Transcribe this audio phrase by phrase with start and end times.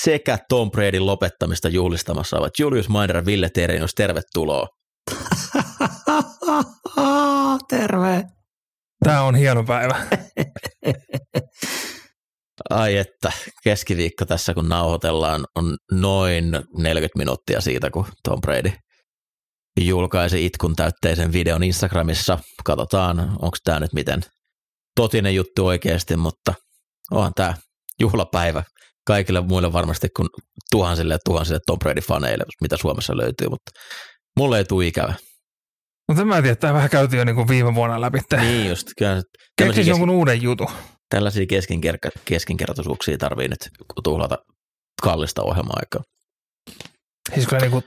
[0.00, 3.94] sekä Tom Bradyn lopettamista juhlistamassa ovat Julius Maider ja Ville Terenius.
[3.94, 4.66] Tervetuloa.
[7.70, 8.24] Terve.
[9.04, 9.94] Tämä on hieno päivä.
[12.70, 13.32] Ai että,
[13.64, 16.44] keskiviikko tässä kun nauhoitellaan on noin
[16.78, 18.72] 40 minuuttia siitä, kun Tom Brady
[19.80, 22.38] julkaisi itkun täytteisen videon Instagramissa.
[22.64, 24.20] Katsotaan, onko tämä nyt miten
[24.96, 26.54] totinen juttu oikeasti, mutta
[27.10, 27.54] onhan tämä
[28.00, 28.62] juhlapäivä
[29.06, 30.28] kaikille muille varmasti kuin
[30.70, 33.70] tuhansille ja tuhansille Tom Brady-faneille, mitä Suomessa löytyy, mutta
[34.38, 35.14] mulle ei tule ikävä.
[36.08, 38.18] Mutta mä en tiedä, tämä vähän käytiin jo niin kuin viime vuonna läpi.
[38.40, 39.22] Niin just, kyllä.
[39.58, 40.68] Keksis jonkun uuden jutun.
[41.10, 43.68] Tällaisia keskinker- keskinkertaisuuksia tarvii nyt
[44.04, 44.38] tuhlata
[45.02, 46.02] kallista ohjelma-aikaa.
[47.34, 47.84] Siis kyllä niin kuin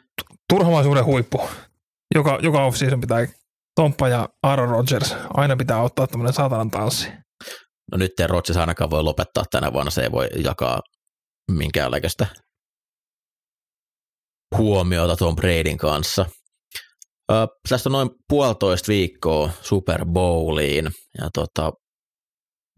[0.50, 1.50] turhamaisuuden huippu.
[2.16, 3.27] Joka, joka off-season pitää
[3.75, 7.07] Tomppa ja Aaron Rodgers aina pitää ottaa tämmöinen saatanan tanssi.
[7.91, 10.79] No nyt ei Rodgers ainakaan voi lopettaa tänä vuonna, se ei voi jakaa
[11.51, 12.27] minkäänlaista
[14.57, 16.25] huomiota tuon Bradyn kanssa.
[17.31, 20.85] Ö, tästä noin puolitoista viikkoa Super Bowliin
[21.17, 21.71] ja tota,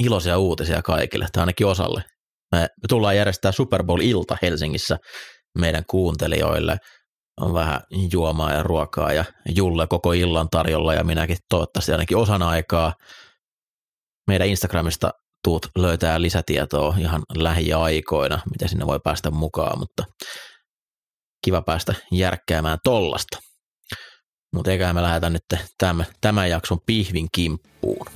[0.03, 2.03] iloisia uutisia kaikille, tai ainakin osalle.
[2.51, 4.97] Me tullaan järjestää Super Bowl-ilta Helsingissä
[5.59, 6.77] meidän kuuntelijoille.
[7.41, 7.81] On vähän
[8.13, 12.93] juomaa ja ruokaa ja Julle koko illan tarjolla ja minäkin toivottavasti ainakin osan aikaa.
[14.27, 15.11] Meidän Instagramista
[15.47, 20.03] tuut löytää lisätietoa ihan lähiaikoina, miten sinne voi päästä mukaan, mutta
[21.45, 23.37] kiva päästä järkkäämään tollasta.
[24.53, 25.43] Mutta eiköhän me lähdetä nyt
[25.77, 28.07] tämän, tämän jakson pihvin kimppuun.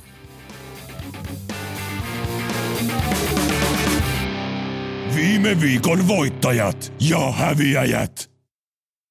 [5.14, 8.30] Viime viikon voittajat ja häviäjät.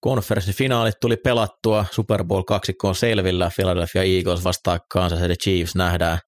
[0.01, 6.19] Konferenssifinaalit tuli pelattua, Super Bowl kaksikkoon selvillä, Philadelphia Eagles vastaa Kansas City Chiefs nähdään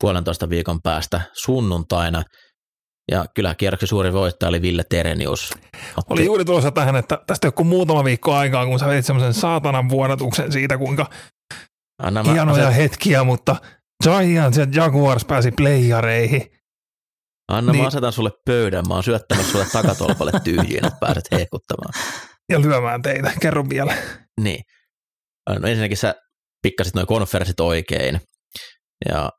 [0.00, 2.22] puolentoista viikon päästä sunnuntaina.
[3.10, 5.52] Ja kyllä kierroksen suuri voittaja oli Ville Terenius.
[5.96, 6.12] Otti...
[6.12, 9.88] Oli juuri tulossa tähän, että tästä joku muutama viikko aikaa, kun sä vedit semmoisen saatanan
[9.88, 11.10] vuodatuksen siitä, kuinka
[12.02, 12.76] Anna mä, hienoja aset...
[12.76, 13.56] hetkiä, mutta
[14.02, 16.50] Giants ja Jaguars pääsi playareihin.
[17.48, 17.82] Anna niin...
[17.82, 21.92] mä asetan sulle pöydän, mä oon syöttämässä sulle takatolpalle tyhjiin, että pääset hehkuttamaan.
[22.48, 23.94] Ja lyömään teitä, kerro vielä.
[24.40, 24.64] Niin.
[25.48, 26.14] No ensinnäkin sä
[26.62, 28.20] pikkasit noin konferenssit oikein.
[29.08, 29.30] Ja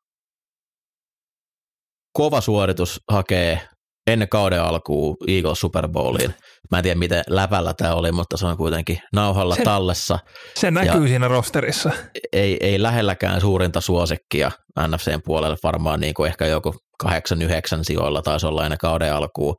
[2.19, 3.61] kova suoritus hakee
[4.07, 6.33] ennen kauden alkuun Eagles Super Bowliin.
[6.71, 10.19] Mä en tiedä, miten läpällä tämä oli, mutta se on kuitenkin nauhalla se, tallessa.
[10.55, 11.91] Se näkyy siinä rosterissa.
[12.33, 14.51] Ei, ei lähelläkään suurinta suosikkia
[14.87, 17.07] NFCn puolelle, varmaan niin kuin ehkä joku 8-9
[17.81, 19.55] sijoilla taisi olla ennen kauden alkuun,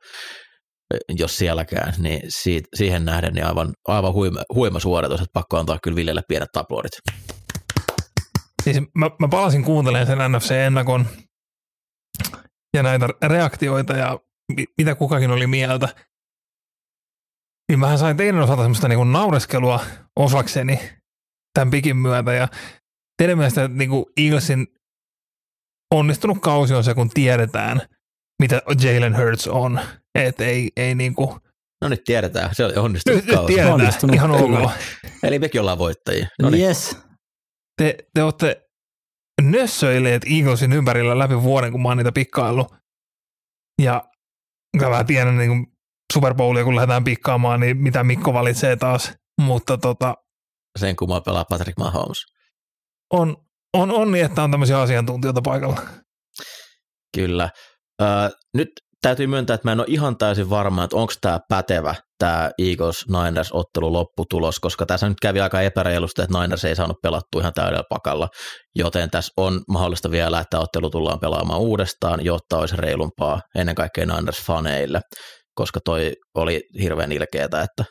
[1.09, 5.79] jos sielläkään, niin siitä, siihen nähden niin aivan, aivan huima, huima suoritus, että pakko antaa
[5.83, 6.91] kyllä Villelle pienet taplodit.
[8.63, 11.05] Siis mä, mä palasin kuuntelemaan sen NFC-ennakon
[12.77, 14.19] ja näitä reaktioita ja
[14.77, 15.89] mitä kukakin oli mieltä,
[17.69, 19.79] niin mä sain teidän osalta semmoista niinku naureskelua
[20.15, 20.79] osakseni
[21.53, 22.47] tämän pikin myötä ja
[23.17, 24.67] teidän mielestä niinku Eaglesin
[25.93, 27.81] onnistunut kausi on se, kun tiedetään,
[28.41, 29.79] mitä Jalen Hurts on.
[30.15, 31.39] Et ei, ei niinku...
[31.81, 33.47] No nyt tiedetään, se on onnistunut nyt, kausi.
[33.47, 34.71] Tiedetään, onnistunut, ihan ok.
[35.23, 36.27] Eli mekin ollaan voittajia.
[36.41, 36.65] No niin.
[36.65, 36.97] Yes.
[37.81, 38.60] Te, te olette
[39.41, 42.75] nössöilleet Eaglesin ympärillä läpi vuoden, kun mä oon niitä pikkaillut.
[43.81, 44.09] Ja
[44.89, 45.67] mä tiedän niin kuin
[46.13, 49.13] Super Bowlia, kun lähdetään pikkaamaan, niin mitä Mikko valitsee taas.
[49.41, 50.15] Mutta tota,
[50.79, 52.17] Sen kummaa pelaa Patrick Mahomes.
[53.13, 53.37] On,
[53.73, 55.81] on, on niin, että on tämmöisiä asiantuntijoita paikalla.
[57.15, 57.49] Kyllä.
[58.01, 58.05] Ö,
[58.53, 58.69] nyt
[59.01, 63.05] täytyy myöntää, että mä en ole ihan täysin varma, että onko tämä pätevä, tämä Eagles
[63.07, 67.53] Niners ottelu lopputulos, koska tässä nyt kävi aika epäreilusti, että Niners ei saanut pelattua ihan
[67.53, 68.27] täydellä pakalla,
[68.75, 74.05] joten tässä on mahdollista vielä, että ottelu tullaan pelaamaan uudestaan, jotta olisi reilumpaa ennen kaikkea
[74.05, 75.01] Niners-faneille,
[75.55, 77.83] koska toi oli hirveän ilkeetä, että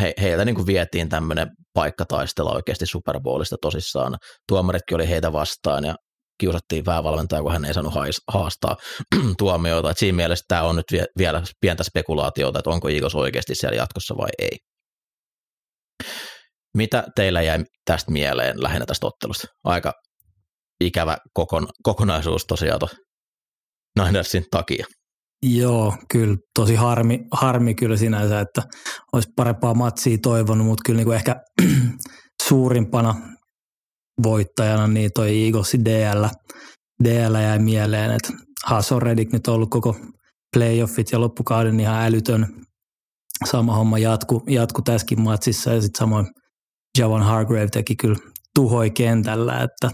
[0.00, 4.16] he, heiltä niin kuin vietiin tämmöinen paikka taistella oikeasti Super Bowlista tosissaan.
[4.48, 5.94] Tuomaritkin oli heitä vastaan ja
[6.38, 7.94] kiusattiin päävalmentaja, kun hän ei saanut
[8.28, 8.76] haastaa
[9.38, 9.90] tuomioita.
[9.90, 13.76] Et siinä mielessä tämä on nyt vie, vielä pientä spekulaatiota, että onko Eagles oikeasti siellä
[13.76, 14.58] jatkossa vai ei.
[16.76, 19.46] Mitä teillä jäi tästä mieleen lähinnä tästä ottelusta?
[19.64, 19.92] Aika
[20.80, 22.80] ikävä kokon, kokonaisuus tosiaan
[24.04, 24.86] Ninersin takia.
[25.42, 28.62] Joo, kyllä tosi harmi, harmi kyllä sinänsä, että
[29.12, 31.36] olisi parempaa matsia toivonut, mutta kyllä niin kuin ehkä
[32.48, 33.14] suurimpana
[34.22, 36.24] voittajana niin toi Eaglesin DL,
[37.04, 38.32] DL jäi mieleen, että
[38.64, 39.96] Hason Redick nyt on ollut koko
[40.56, 42.46] playoffit ja loppukauden ihan älytön.
[43.44, 46.26] Sama homma jatku, jatku tässäkin matsissa ja sitten samoin
[46.98, 48.16] Javon Hargrave teki kyllä
[48.54, 49.90] tuhoi kentällä, että,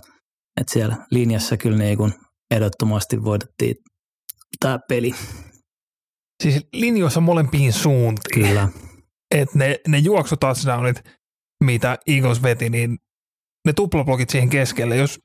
[0.61, 2.13] että siellä linjassa kyllä niin kuin
[2.51, 3.75] ehdottomasti voitettiin
[4.61, 5.15] tämä peli.
[6.43, 8.47] Siis linjoissa molempiin suuntiin.
[8.49, 8.69] Kyllä.
[9.35, 10.97] Et ne, ne juoksutouchdownit,
[11.65, 12.99] mitä Eagles veti, niin
[13.67, 15.21] ne tuplablokit siihen keskelle, jos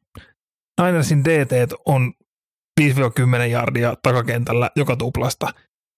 [0.82, 2.14] Ninersin DT on
[2.82, 2.84] 5-10
[3.52, 5.48] jardia takakentällä joka tuplasta,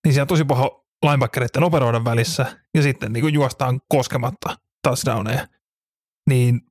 [0.05, 2.45] niin siellä on tosi paha linebackeritten operoida välissä
[2.75, 4.57] ja sitten niin juostaan koskematta
[4.87, 5.47] touchdowneja.
[6.29, 6.61] Niin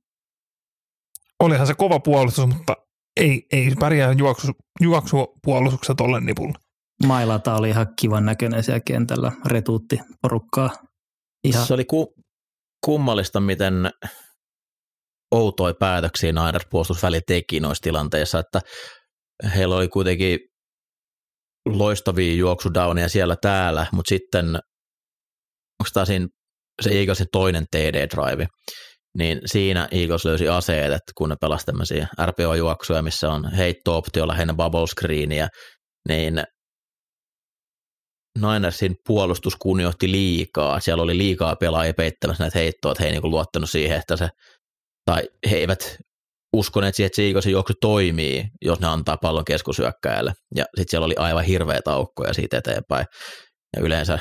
[1.43, 2.75] olihan se kova puolustus, mutta
[3.19, 4.51] ei, ei pärjää juoksu,
[4.81, 6.53] juoksupuolustuksessa tolle nipulla.
[7.05, 10.69] Mailata oli ihan kivan näköinen siellä kentällä, retuutti porukkaa.
[11.43, 11.67] Ihan.
[11.67, 12.13] Se oli ku,
[12.85, 13.91] kummallista, miten
[15.31, 18.59] outoi päätöksiä Niners puolustusväli teki noissa tilanteissa, että
[19.55, 20.39] heillä oli kuitenkin
[21.65, 24.45] loistavia juoksudowneja siellä täällä, mutta sitten
[25.79, 26.27] onko tämä siinä
[26.81, 28.47] se Eaglesin toinen TD-drive,
[29.17, 34.53] niin siinä Eagles löysi aseet, että kun ne pelasivat tämmöisiä RPO-juoksuja, missä on heitto-optio lähinnä
[34.53, 35.47] bubble screeniä,
[36.07, 36.43] niin
[38.41, 40.79] Ninersin puolustus kunnioitti liikaa.
[40.79, 44.29] Siellä oli liikaa pelaajia peittämässä näitä heittoja, että he ei niinku luottanut siihen, että se,
[45.09, 45.97] tai he eivät
[46.53, 50.33] uskoneet siihen, että se juoksu toimii, jos ne antaa pallon keskusyökkäjälle.
[50.55, 53.05] Ja sitten siellä oli aivan hirveä aukkoja siitä eteenpäin.
[53.75, 54.19] Ja yleensä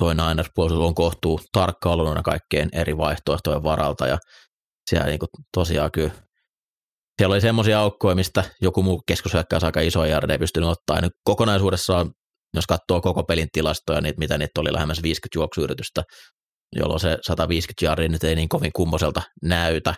[0.00, 4.18] tuo Niners puolustus on kohtuu tarkkailuna kaikkeen eri vaihtoehtojen varalta ja
[4.90, 6.10] siellä niin kuin tosiaan kyllä
[7.18, 11.00] siellä oli semmoisia aukkoja, mistä joku muu keskushyökkäys aika iso jarde ei pystynyt ottaa.
[11.00, 12.10] Nyt kokonaisuudessaan,
[12.54, 16.02] jos katsoo koko pelin tilastoja, niin mitä niitä oli lähemmäs 50 juoksuyritystä,
[16.76, 19.94] jolloin se 150 jardia nyt ei niin kovin kummoselta näytä,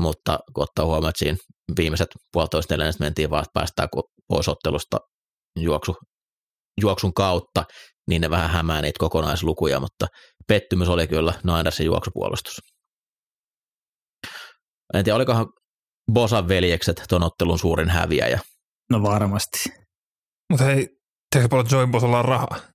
[0.00, 1.38] mutta kun ottaa huomioon, että siinä
[1.76, 3.88] viimeiset puolitoista neljännestä mentiin vaan, että päästään
[4.28, 4.98] pois ottelusta
[5.58, 5.94] juoksu,
[6.80, 7.64] juoksun kautta,
[8.08, 10.06] niin ne vähän hämää niitä kokonaislukuja, mutta
[10.48, 12.60] pettymys oli kyllä Ninersin juoksupuolustus.
[14.94, 15.46] En tiedä, olikohan
[16.12, 18.40] Bosan veljekset ton ottelun suurin häviäjä.
[18.90, 19.58] No varmasti.
[20.50, 20.88] Mutta hei,
[21.34, 22.71] teekö paljon Joey Bosalla rahaa?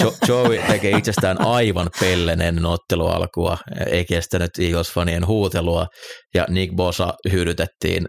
[0.00, 3.58] Jo- Joey tekee itsestään aivan pellen ennen ottelualkua,
[3.90, 5.86] ei kestänyt Eagles-fanien huutelua,
[6.34, 8.06] ja Nick Bosa hyödytettiin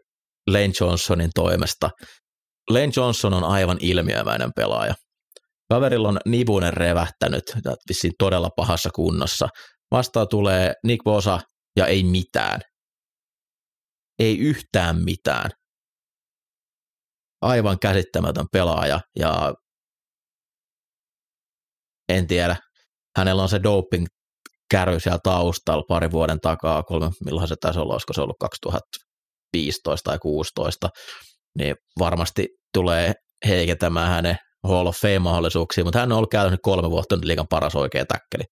[0.47, 1.89] Lane Johnsonin toimesta.
[2.69, 4.93] Lane Johnson on aivan ilmiömäinen pelaaja.
[5.69, 7.43] Kaverilla on nivunen revähtänyt,
[7.89, 9.47] vissiin todella pahassa kunnossa.
[9.91, 11.39] Vastaan tulee Nick Bosa
[11.77, 12.61] ja ei mitään.
[14.19, 15.51] Ei yhtään mitään.
[17.41, 19.53] Aivan käsittämätön pelaaja ja
[22.09, 22.55] en tiedä,
[23.17, 24.05] hänellä on se doping
[24.71, 30.03] käry siellä taustalla pari vuoden takaa, kolme, milloin se taisi olla, olisiko se ollut 2015
[30.03, 30.89] tai 2016,
[31.57, 33.13] niin varmasti tulee
[33.47, 34.37] heikentämään hänen
[34.67, 38.43] Hall of Fame-mahdollisuuksia, mutta hän on ollut käytännössä kolme vuotta nyt liikan paras oikea täkkeli.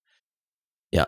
[0.94, 1.06] Ja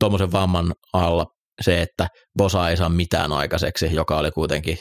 [0.00, 1.26] tuommoisen vamman alla
[1.62, 4.78] se, että Bosa ei saa mitään aikaiseksi, joka oli kuitenkin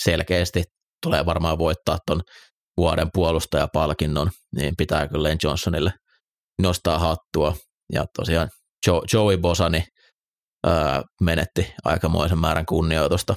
[0.00, 0.62] selkeästi,
[1.02, 2.20] tulee varmaan voittaa tuon
[2.76, 5.92] vuoden puolustajapalkinnon, niin pitää kyllä Lane Johnsonille
[6.62, 7.56] nostaa hattua.
[7.92, 8.48] Ja tosiaan
[8.86, 9.84] Joe, Joey Bosani
[10.66, 10.72] öö,
[11.20, 13.34] menetti aikamoisen määrän kunnioitusta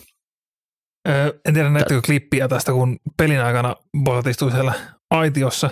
[1.08, 4.74] Öö, en tiedä, näettekö klippiä tästä, kun pelin aikana Bosat istui siellä
[5.10, 5.70] aitiossa,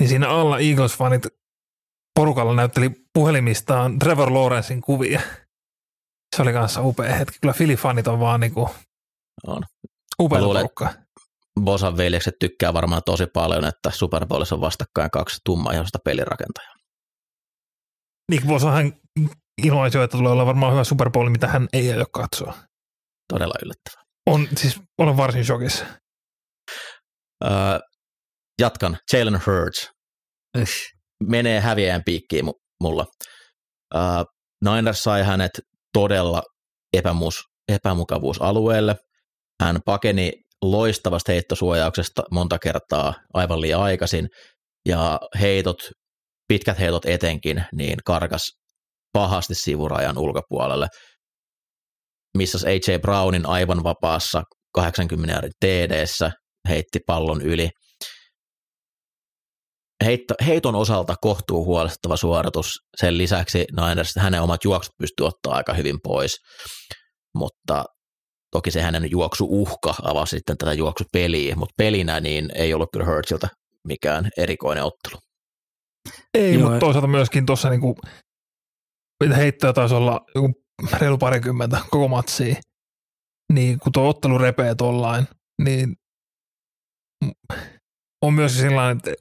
[0.00, 1.28] niin siinä alla Eagles-fanit
[2.14, 5.20] porukalla näytteli puhelimistaan Trevor Lawrencein kuvia.
[6.36, 7.38] Se oli kanssa upea hetki.
[7.40, 8.70] Kyllä Philly-fanit on vaan niinku
[9.46, 9.62] on.
[10.20, 10.92] upea porukka.
[11.60, 16.74] Bosan veljekset tykkää varmaan tosi paljon, että Super Bowlissa on vastakkain kaksi tummaihoista pelirakentajaa.
[18.30, 18.92] Nick Bosahan
[19.62, 22.54] ilmaisi että tulee olla varmaan hyvä Super Bowl, mitä hän ei aio katsoa.
[23.32, 24.04] Todella yllättävää.
[24.26, 25.84] On, siis olen varsin shokissa.
[27.44, 27.50] Öö,
[28.60, 28.98] jatkan.
[29.12, 29.90] Jalen Hurts.
[31.24, 32.44] Menee häviäjän piikkiin
[32.80, 33.06] mulla.
[33.94, 34.00] Öö,
[34.64, 35.50] Niners sai hänet
[35.92, 36.42] todella
[36.92, 38.96] epämus, epämukavuusalueelle.
[39.62, 40.32] Hän pakeni
[40.70, 44.28] loistavasta heittosuojauksesta monta kertaa aivan liian aikaisin,
[44.88, 45.76] ja heitot,
[46.48, 48.50] pitkät heitot etenkin, niin karkas
[49.12, 50.88] pahasti sivurajan ulkopuolelle–
[52.38, 54.42] missä AJ Brownin aivan vapaassa
[54.74, 56.04] 80 td
[56.68, 57.70] heitti pallon yli.
[60.04, 62.68] Heitto, heiton osalta kohtuu huolestuttava suoritus.
[63.00, 66.36] Sen lisäksi Niners, hänen omat juoksut pystyy ottaa aika hyvin pois.
[67.34, 67.84] Mutta
[68.54, 73.48] toki se hänen juoksuuhka avasi sitten tätä juoksupeliä, mutta pelinä niin ei ollut kyllä Hurtsilta
[73.88, 75.16] mikään erikoinen ottelu.
[76.34, 77.96] Ei, Joo, mutta toisaalta myöskin tuossa niinku,
[79.36, 80.52] heittoja taisi olla joku
[81.00, 82.54] reilu parikymmentä koko matsia,
[83.52, 85.26] niin kun tuo ottelu repee tollain,
[85.62, 85.96] niin
[88.22, 89.12] on myös sellainen, että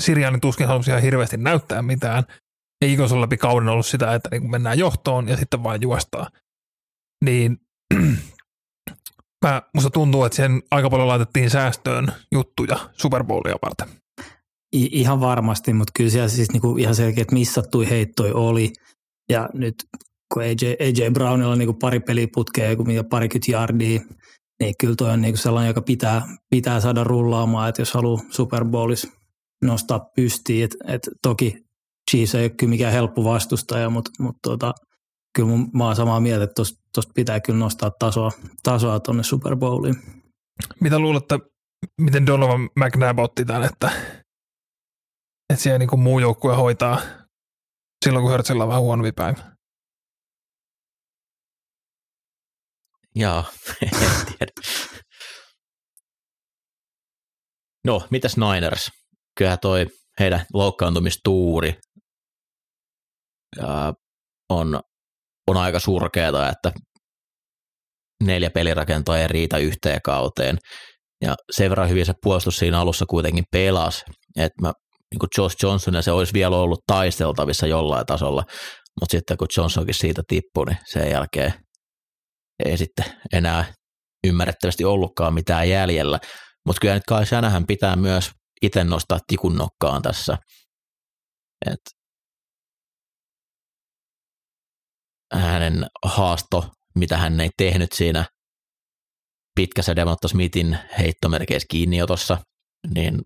[0.00, 2.24] Sirianin tuskin halusi ihan hirveästi näyttää mitään.
[2.84, 6.26] Ei Eagles on läpi kauden ollut sitä, että niin mennään johtoon ja sitten vain juostaan.
[7.24, 7.58] Niin
[9.46, 13.88] mä, musta tuntuu, että sen aika paljon laitettiin säästöön juttuja Super Bowlia varten.
[14.76, 18.72] I- ihan varmasti, mutta kyllä siellä siis niinku ihan selkeät missattui heittoi oli.
[19.28, 19.74] Ja nyt
[20.34, 24.00] kun AJ, AJ Brownilla on niinku pari peliputkea, joku mitä parikymmentä yardia,
[24.60, 28.64] niin kyllä toi on niinku sellainen, joka pitää, pitää saada rullaamaan, että jos haluaa Super
[28.64, 29.08] Bowlissa
[29.64, 31.56] nostaa pystiin, että et toki
[32.10, 34.74] Chiefs ei ole kyllä mikään helppo vastustaja, mutta mut tota,
[35.38, 36.62] kyllä mun, mä oon samaa mieltä, että
[36.94, 38.30] tuosta pitää kyllä nostaa tasoa,
[38.62, 39.94] tasoa tuonne Super Bowliin.
[40.80, 41.38] Mitä luulette,
[42.00, 43.90] miten Donovan McNabb otti tämän, että,
[45.50, 47.00] että siellä niin muu joukkue hoitaa
[48.04, 49.56] silloin, kun Hurtsilla on vähän huonompi päivä?
[53.14, 53.44] Jaa,
[53.82, 53.90] en
[54.26, 54.52] tiedä.
[57.84, 58.90] No, mitäs Niners?
[59.38, 59.86] Kyllä toi
[60.20, 61.80] heidän loukkaantumistuuri
[63.56, 63.94] ja
[64.48, 64.80] on,
[65.50, 66.72] on aika surkeata, että
[68.24, 70.58] neljä pelirakentoa ei riitä yhteen kauteen.
[71.24, 74.04] Ja sen verran hyvin se puolustus siinä alussa kuitenkin pelas,
[74.36, 74.72] että mä,
[75.10, 78.44] niin kuin Josh Johnson ja se olisi vielä ollut taisteltavissa jollain tasolla,
[79.00, 81.52] mutta sitten kun Johnsonkin siitä tippui, niin sen jälkeen
[82.64, 83.72] ei sitten enää
[84.26, 86.18] ymmärrettävästi ollutkaan mitään jäljellä.
[86.66, 87.24] Mutta kyllä nyt kai
[87.66, 88.30] pitää myös
[88.62, 90.36] itse nostaa tikun nokkaan tässä.
[91.66, 91.97] Et
[95.32, 98.24] hänen haasto, mitä hän ei tehnyt siinä
[99.54, 102.38] pitkässä Devonta Smithin heittomerkeissä kiinniotossa,
[102.94, 103.20] niin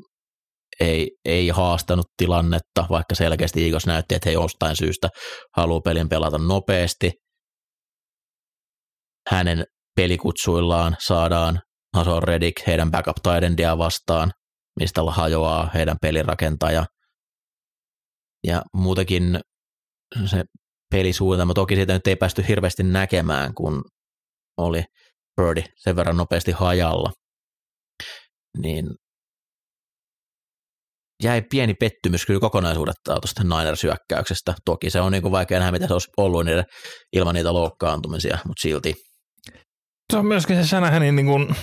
[0.81, 5.09] ei, ei haastanut tilannetta, vaikka selkeästi Eagles näytti, että he jostain syystä
[5.57, 7.13] haluaa pelin pelata nopeasti.
[9.31, 9.65] Hänen
[9.97, 11.61] pelikutsuillaan saadaan
[11.97, 14.33] Hason Redick heidän backup tidendia vastaan,
[14.81, 16.87] mistä hajoaa heidän pelirakentaja.
[18.47, 19.41] Ja muutenkin
[20.27, 20.45] se
[20.93, 23.85] pelisuunnitelma, toki siitä nyt ei päästy hirveästi näkemään, kun
[24.59, 24.85] oli
[25.41, 27.13] Birdi sen verran nopeasti hajalla,
[28.59, 28.87] niin
[31.23, 34.55] jäi pieni pettymys kyllä kokonaisuudetta tuosta Niners-hyökkäyksestä.
[34.65, 36.65] Toki se on niin kuin vaikea nähdä, mitä se olisi ollut niiden,
[37.13, 38.95] ilman niitä loukkaantumisia, mutta silti.
[40.13, 41.57] Se on myöskin se Shanahanin niin kuin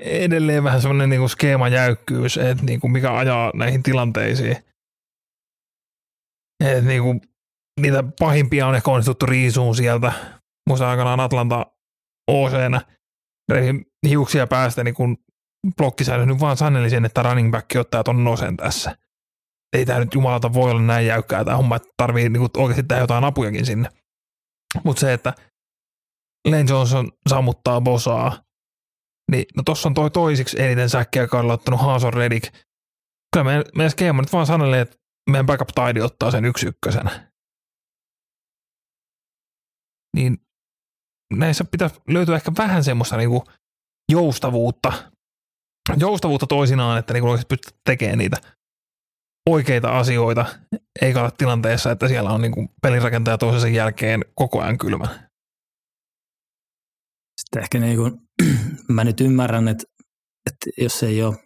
[0.00, 4.56] edelleen vähän semmoinen niin skeemajäykkyys, että niin kuin mikä ajaa näihin tilanteisiin.
[6.64, 7.20] Et niin kuin,
[7.80, 10.12] niitä pahimpia on ehkä onnistuttu riisuun sieltä.
[10.68, 11.66] Muista aikanaan Atlanta
[12.30, 12.80] OC-nä
[14.08, 15.18] hiuksia päästä niin kun
[15.76, 18.96] blokkisäädös nyt vaan saneli sen, että running back ottaa ton nosen tässä.
[19.76, 23.02] Ei tämä nyt jumalata voi olla näin jäykkää tämä homma, että tarvii niin oikeasti tehdä
[23.02, 23.88] jotain apujakin sinne.
[24.84, 25.34] Mutta se, että
[26.48, 28.42] Lane Johnson sammuttaa bosaa,
[29.30, 32.54] niin no tossa on toi toisiksi eniten säkkiä kaudella ottanut Haason Redick.
[33.32, 34.96] Kyllä meidän, meidän skeema nyt vaan sanelee, että
[35.30, 37.30] meidän backup taidi ottaa sen yksi ykkösenä.
[40.16, 40.38] Niin
[41.34, 43.44] näissä pitäisi löytyä ehkä vähän semmoista niinku
[44.12, 44.92] joustavuutta,
[45.96, 48.36] joustavuutta toisinaan, että niinku pystyä tekemään niitä
[49.48, 50.46] oikeita asioita,
[51.02, 55.28] eikä ole tilanteessa, että siellä on niinku pelirakentaja toisensa jälkeen koko ajan kylmä.
[57.40, 58.20] Sitten ehkä niin kuin,
[58.94, 59.84] mä nyt ymmärrän, että,
[60.46, 61.45] että jos ei ole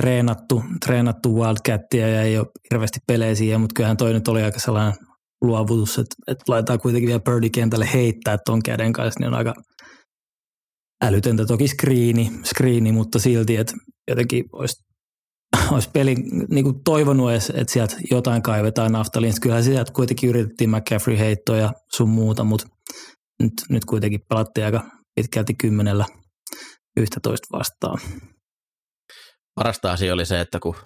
[0.00, 4.60] treenattu, treenattu Wildcatia ja ei ole hirveästi pelejä siihen, mutta kyllähän toi nyt oli aika
[4.60, 4.94] sellainen
[5.42, 9.54] luovutus, että, että laitetaan kuitenkin vielä Birdie kentälle heittää ton käden kanssa, niin on aika
[11.04, 13.74] älytöntä toki screeni, screeni mutta silti, että
[14.08, 14.74] jotenkin olisi,
[15.70, 16.14] olisi peli
[16.50, 19.32] niin kuin toivonut edes, että sieltä jotain kaivetaan naftalin.
[19.42, 22.66] Kyllähän sieltä kuitenkin yritettiin McCaffrey heittoja sun muuta, mutta
[23.42, 24.82] nyt, nyt kuitenkin pelattiin aika
[25.14, 26.06] pitkälti kymmenellä
[26.96, 27.98] 11 vastaan.
[29.54, 30.76] Parasta asia oli se, että kun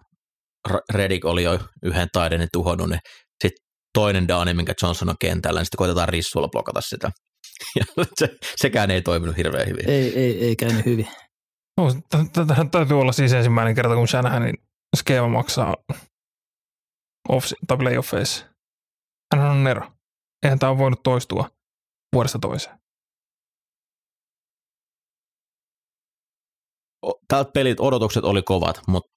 [0.95, 3.01] Redick oli jo yhden taiden tuhonnut, niin
[3.45, 7.11] sitten toinen downi, minkä Johnson on kentällä, niin sitten koitetaan rissulla blokata sitä.
[7.79, 7.85] Ja
[8.15, 9.91] se, sekään ei toiminut hirveän hyvin.
[9.91, 11.09] Ei, ei, ei käynyt hyvin.
[11.77, 11.87] No,
[12.47, 14.55] tähän täytyy olla siis ensimmäinen kerta, kun Shanahanin
[14.97, 15.77] skeema maksaa
[17.29, 18.47] off, tai playoffeissa.
[19.37, 19.91] Hän on ero.
[20.43, 21.51] Eihän tämä ole voinut toistua
[22.15, 22.79] vuodesta toiseen.
[27.29, 29.11] Tältä pelit odotukset oli kovat, mutta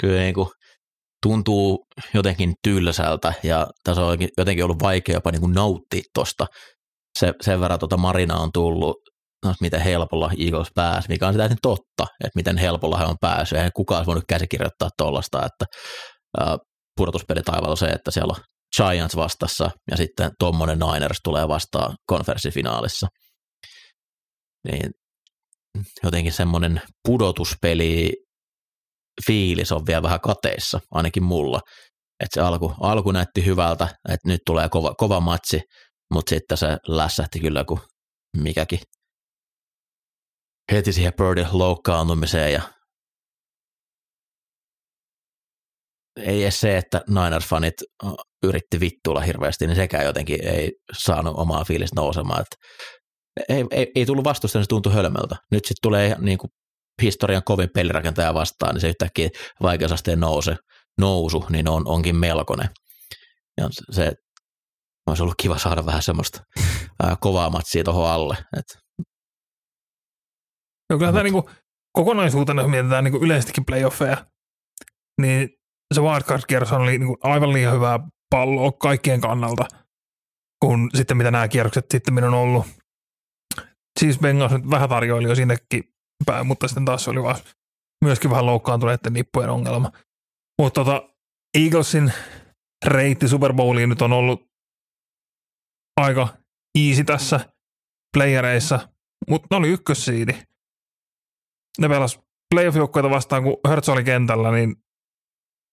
[0.00, 0.48] kyllä niin kuin
[1.22, 6.46] tuntuu jotenkin tylsältä ja tässä on jotenkin ollut vaikea jopa niin kuin nauttia tuosta.
[7.18, 8.96] se, sen verran tuota Marina on tullut,
[9.44, 13.56] no, miten helpolla Eagles pääsi, mikä on täysin totta, että miten helpolla he on päässyt.
[13.56, 15.64] Eihän kukaan olisi voinut käsikirjoittaa tuollaista, että
[16.40, 16.56] ää,
[16.96, 18.42] pudotuspelitaivaalla on se, että siellä on
[18.76, 23.06] Giants vastassa ja sitten tuommoinen Niners tulee vastaan konferenssifinaalissa.
[24.70, 24.90] Niin
[26.02, 28.12] jotenkin semmoinen pudotuspeli
[29.26, 31.60] fiilis on vielä vähän kateissa, ainakin mulla.
[32.20, 35.60] Että se alku, alku näytti hyvältä, että nyt tulee kova, kova matsi,
[36.14, 37.80] mutta sitten se lässähti kyllä kuin
[38.36, 38.78] mikäkin
[40.72, 42.62] heti siihen Birdin loukkaantumiseen ja
[46.16, 48.08] ei edes se, että Niners-fanit
[48.42, 52.40] yritti vittuilla hirveästi, niin sekään jotenkin ei saanut omaa fiilistä nousemaan.
[52.40, 52.56] Että
[53.48, 55.36] ei, ei, ei tullut vastusta, niin se tuntui hölmöltä.
[55.50, 56.50] Nyt sitten tulee niin kuin
[57.02, 59.28] historian kovin pelirakentaja vastaan, niin se yhtäkkiä
[59.62, 60.56] vaikeusasteen nouse,
[60.98, 62.68] nousu, niin on, onkin melkoinen.
[63.60, 64.12] Ja se
[65.06, 66.40] olisi ollut kiva saada vähän semmoista
[67.02, 68.36] ää, kovaa matsia tuohon alle.
[68.58, 68.78] Et.
[70.90, 71.42] No kyllä tämä niin
[71.92, 74.26] kokonaisuutena, jos mietitään niin yleisestikin playoffeja,
[75.20, 75.48] niin
[75.94, 77.98] se wildcard-kierros oli niin aivan liian hyvää
[78.30, 79.68] palloa kaikkien kannalta,
[80.64, 82.66] kun sitten mitä nämä kierrokset sitten on ollut.
[84.00, 85.94] Siis Bengals nyt vähän tarjoili jo sinnekin
[86.26, 87.36] päin, mutta sitten taas oli vaan
[88.04, 89.92] myöskin vähän loukkaantuneiden nippujen ongelma.
[90.62, 91.08] Mutta tota,
[91.58, 92.12] Eaglesin
[92.86, 94.52] reitti Super Bowliin nyt on ollut
[96.00, 96.28] aika
[96.78, 97.40] easy tässä
[98.16, 98.88] playereissa,
[99.28, 100.32] mutta ne oli ykkössiidi.
[101.80, 102.20] Ne pelas
[102.54, 104.76] playoff-joukkoita vastaan, kun Hertz oli kentällä, niin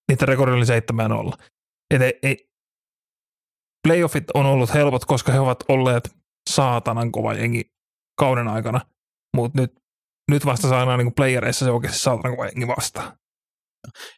[0.10, 1.38] niiden rekordi oli 7 olla.
[1.94, 2.50] Et ei, ei,
[3.88, 6.16] playoffit on ollut helpot, koska he ovat olleet
[6.50, 7.79] saatanan kova jengi
[8.20, 8.82] kauden aikana,
[9.36, 9.72] mutta nyt,
[10.32, 13.18] nyt vasta saadaan niin playereissa se oikeasti saatanan kova jengi vastaan.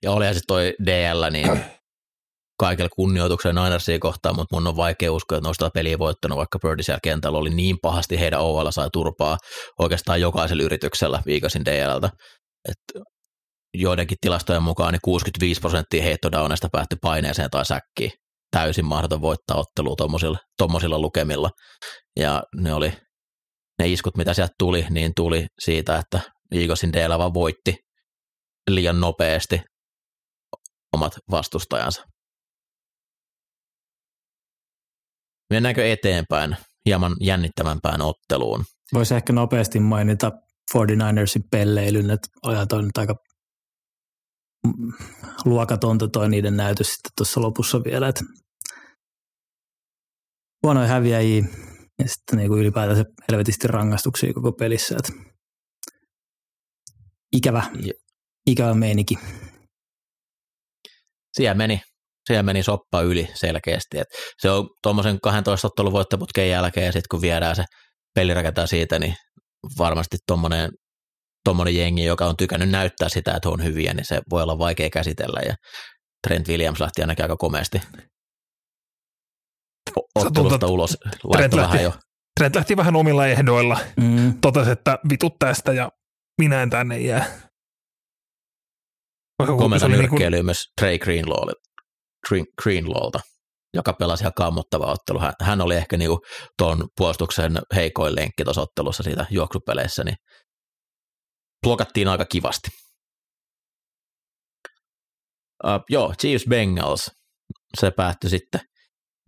[0.04, 1.60] Ja olihan se toi DL, niin
[2.60, 6.84] kaikella kunnioituksella Ninersia kohtaan, mutta mun on vaikea uskoa, että noista peliä voittanut, vaikka Birdi
[6.84, 9.38] siellä kentällä oli niin pahasti heidän OL sai turpaa
[9.80, 12.10] oikeastaan jokaisella yrityksellä viikasin DLltä.
[12.70, 13.04] Et
[13.78, 18.12] joidenkin tilastojen mukaan niin 65 prosenttia heittodowneista päättyi paineeseen tai säkkiin.
[18.52, 21.50] Täysin mahdoton voittaa ottelua tuommoisilla, tuommoisilla lukemilla.
[22.20, 22.94] Ja ne oli
[23.82, 26.20] ne iskut, mitä sieltä tuli, niin tuli siitä, että
[26.52, 27.76] Eaglesin vaan voitti
[28.70, 29.62] liian nopeasti
[30.94, 32.04] omat vastustajansa.
[35.50, 38.64] Mennäänkö eteenpäin hieman jännittävämpään otteluun?
[38.94, 40.32] Voisi ehkä nopeasti mainita
[40.78, 43.16] 49ersin pelleilyn, että olihan toi nyt aika
[45.46, 48.22] luokatonta toi niiden näytös sitten tuossa lopussa vielä, että
[50.64, 51.44] huonoja häviäjiä
[52.02, 55.32] ja sitten niin kuin ylipäätänsä helvetisti rangaistuksia koko pelissä, että
[57.32, 57.64] ikävä,
[58.48, 59.16] ikävä meininki.
[61.34, 61.82] Siellä meni,
[62.28, 64.00] siellä meni soppa yli selkeästi.
[64.00, 64.08] Et
[64.42, 67.64] se on tuommoisen 12 ottelun voittoputken jälkeen ja sitten kun viedään se
[68.16, 69.16] peli rakentaa siitä, niin
[69.78, 70.70] varmasti tuommoinen
[71.44, 74.90] tommonen jengi, joka on tykännyt näyttää sitä, että on hyviä, niin se voi olla vaikea
[74.90, 75.56] käsitellä ja
[76.28, 77.82] Trent Williams lähti ainakin aika komeasti
[80.16, 80.98] ottelusta ulos.
[81.32, 81.94] Trent lähti, jo.
[82.40, 83.80] Trent lähti vähän omilla ehdoilla.
[84.02, 84.42] Mm.
[84.42, 85.92] Totesi, että vitut tästä ja
[86.38, 87.26] minä en tänne jää.
[89.58, 91.54] Komenta nyrkkeilyä niin myös Trey Greenlawlle,
[92.64, 93.20] Greenlawlta,
[93.74, 95.20] joka pelasi ihan kammottava ottelu.
[95.20, 96.20] Hän, hän oli ehkä niinku
[96.58, 100.16] tuon puolustuksen heikoin lenkki tuossa ottelussa siitä juoksupeleissä, niin
[101.66, 102.70] blokattiin aika kivasti.
[105.64, 107.12] Uh, joo, Chiefs Bengals,
[107.80, 108.62] se päättyi sitten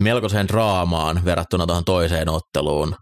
[0.03, 2.95] melkoiseen draamaan verrattuna tuohon toiseen otteluun.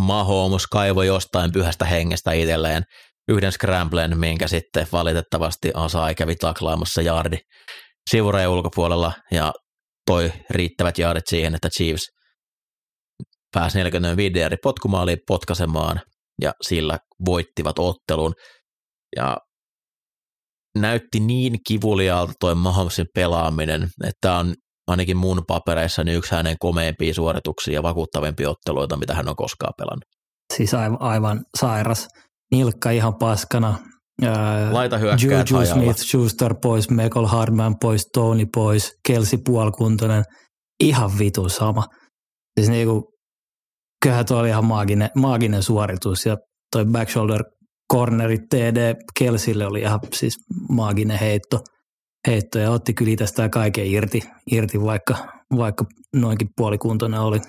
[0.00, 2.82] Mahomes kaivoi jostain pyhästä hengestä itselleen
[3.28, 7.36] yhden scramblen, minkä sitten valitettavasti Asai kävi taklaamassa jardi
[8.10, 9.52] sivureen ulkopuolella ja
[10.06, 12.06] toi riittävät jaardit siihen, että Chiefs
[13.54, 16.00] pääsi 45 eri potkumaaliin potkasemaan
[16.42, 18.32] ja sillä voittivat ottelun.
[19.16, 19.36] Ja
[20.78, 24.54] näytti niin kivuliaalta toi Mahomesin pelaaminen, että on
[24.86, 29.72] ainakin mun papereissa niin yksi hänen komeimpia suorituksia ja vakuuttavimpia otteluita, mitä hän on koskaan
[29.78, 30.04] pelannut.
[30.54, 32.08] Siis aivan, aivan sairas.
[32.50, 33.78] Nilkka ihan paskana.
[34.70, 40.24] Laita hyökkäät Juju Smith, Schuster pois, Michael Hardman pois, Tony pois, Kelsey puolkuntoinen.
[40.80, 41.84] Ihan vitu sama.
[42.60, 43.12] Siis niinku,
[44.02, 46.36] kyllähän tuo oli ihan maaginen, maaginen suoritus ja
[46.72, 47.44] toi back shoulder
[47.92, 50.34] corneri TD Kelsille oli ihan siis
[50.68, 51.60] maaginen heitto–
[52.26, 55.84] heitto ja otti kyllä tästä kaiken irti, irti vaikka, vaikka
[56.16, 57.40] noinkin puolikuntoinen oli.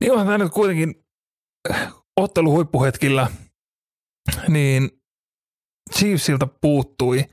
[0.00, 0.94] Niin onhan tämä nyt kuitenkin
[1.70, 3.30] äh, otteluhuippuhetkillä,
[4.48, 4.90] niin
[5.98, 7.24] Chiefsiltä puuttui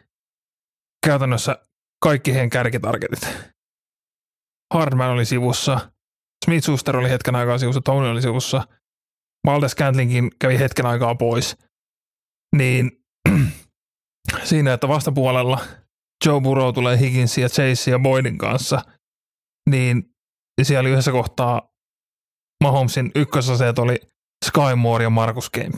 [1.05, 1.67] käytännössä
[2.03, 3.37] kaikki heidän kärkitargetit.
[4.73, 5.91] Hardman oli sivussa,
[6.45, 8.67] Smith Schuster oli hetken aikaa sivussa, Tony oli sivussa,
[9.45, 11.57] Valdes Scantlinkin kävi hetken aikaa pois,
[12.55, 12.91] niin
[14.43, 15.59] siinä, että vastapuolella
[16.25, 18.81] Joe Burrow tulee Higginsin ja Chase ja Boydin kanssa,
[19.69, 20.03] niin
[20.63, 21.69] siellä yhdessä kohtaa
[22.63, 23.95] Mahomesin ykkösaseet oli
[24.45, 25.75] Sky Moore ja Marcus Kemp.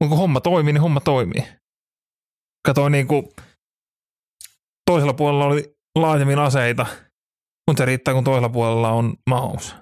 [0.00, 1.48] Mutta kun homma toimii, niin homma toimii.
[2.66, 3.28] Katoin niin kuin
[4.90, 6.86] toisella puolella oli laajemmin aseita,
[7.66, 9.74] mutta se riittää, kun toisella puolella on Mahomes.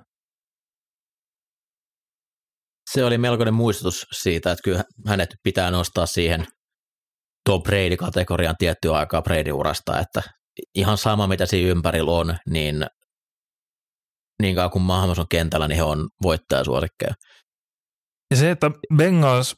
[2.90, 6.46] Se oli melkoinen muistutus siitä, että kyllä hänet pitää nostaa siihen
[7.46, 10.22] tuo Brady-kategorian tiettyä aikaa Brady-urasta, että
[10.74, 12.86] ihan sama mitä siinä ympärillä on, niin
[14.42, 17.14] niin kauan kuin Mahomes on kentällä, niin he on voittajasuosikkeja.
[18.30, 19.56] Ja se, että Bengals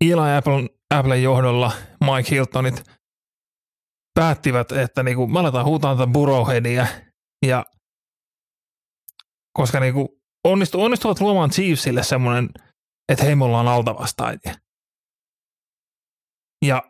[0.00, 2.84] Eli Apple, Applen johdolla Mike Hiltonit
[4.14, 6.86] päättivät, että niinku, me aletaan huutaa tätä Burrowheadia
[7.46, 7.64] ja
[9.58, 12.48] koska niinku onnistu, onnistuvat luomaan Chiefsille semmoinen,
[13.12, 14.54] että hei me ollaan altavastaajia.
[16.62, 16.82] Ja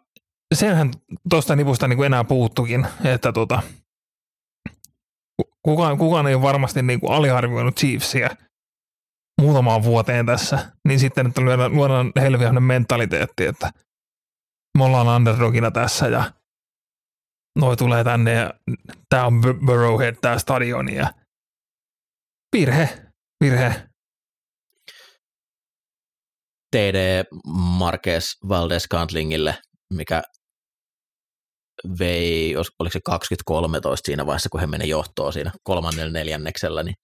[0.55, 0.91] senhän
[1.31, 3.63] tuosta nipusta niinku enää puuttukin, että tota,
[5.63, 8.31] kukaan, kukaan ei ole varmasti niinku aliarvioinut Chiefsia
[9.41, 13.73] muutamaan vuoteen tässä, niin sitten, että luodaan, luodaan helviäinen mentaliteetti, että
[14.79, 16.33] me ollaan underdogina tässä ja
[17.59, 18.55] noi tulee tänne ja
[19.09, 21.15] tämä on Burrowhead, tämä stadioni ja
[22.57, 22.89] virhe,
[23.45, 23.92] virhe.
[26.73, 27.25] TD
[27.79, 29.55] Marquez Valdes Cantlingille,
[29.95, 30.23] mikä
[31.99, 36.95] vei, oliko se 2013 siinä vaiheessa, kun he meni johtoon siinä kolmannella neljänneksellä, niin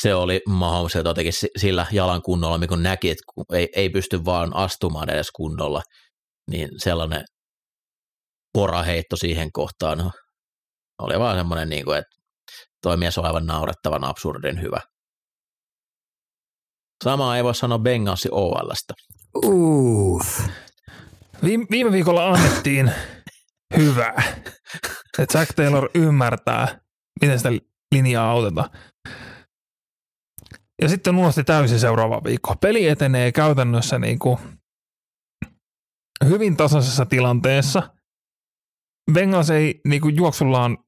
[0.00, 5.10] se oli Mahomes jotenkin sillä jalan kunnolla, mikä näki, että ei, ei pysty vaan astumaan
[5.10, 5.82] edes kunnolla,
[6.50, 7.24] niin sellainen
[8.52, 10.10] poraheitto siihen kohtaan no,
[10.98, 12.16] oli vaan semmoinen, niin kuin, että
[12.82, 14.80] toi mies on aivan naurettavan absurdin hyvä.
[17.04, 18.94] Samaa ei voi sanoa Bengalsi OLstä.
[19.44, 20.40] Uff.
[21.44, 22.92] Viime, viime viikolla annettiin
[23.76, 24.22] hyvää,
[25.18, 26.80] että Jack Taylor ymmärtää,
[27.20, 27.50] miten sitä
[27.92, 28.70] linjaa autetaan.
[30.82, 32.54] Ja sitten unosti täysin seuraava viikko.
[32.60, 34.38] Peli etenee käytännössä niin kuin
[36.24, 37.90] hyvin tasaisessa tilanteessa.
[39.12, 40.78] Bengals ei niin kuin juoksullaan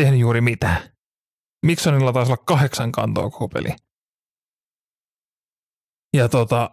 [0.00, 0.82] tehnyt juuri mitään.
[1.66, 3.68] Miksonilla taisi olla kahdeksan kantoa koko peli.
[6.16, 6.70] Ja tota,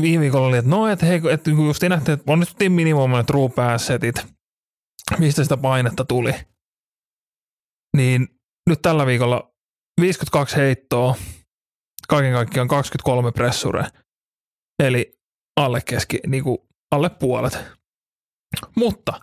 [0.00, 4.26] viime viikolla oli, että no, että hei, että just nähtiin, että onnistuttiin minimoimaan true pass-setit,
[5.18, 6.32] mistä sitä painetta tuli.
[7.96, 8.28] Niin
[8.70, 9.54] nyt tällä viikolla
[10.00, 11.14] 52 heittoa,
[12.08, 13.86] kaiken kaikkiaan 23 pressure,
[14.82, 15.20] eli
[15.60, 16.58] alle keski, niin kuin
[16.90, 17.58] alle puolet.
[18.76, 19.20] Mutta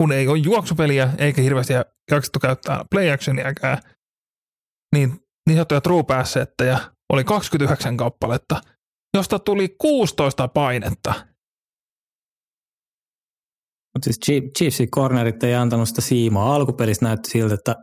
[0.00, 1.72] kun ei ole juoksupeliä eikä hirveästi
[2.10, 3.78] jaksettu käyttää play actioniäkään,
[4.94, 8.60] niin niin sanottuja true passetteja oli 29 kappaletta,
[9.16, 11.14] josta tuli 16 painetta.
[13.94, 16.54] Mutta siis Chiefsin cornerit ei antanut sitä siimaa.
[16.54, 17.76] Alkupelissä näytti siltä, että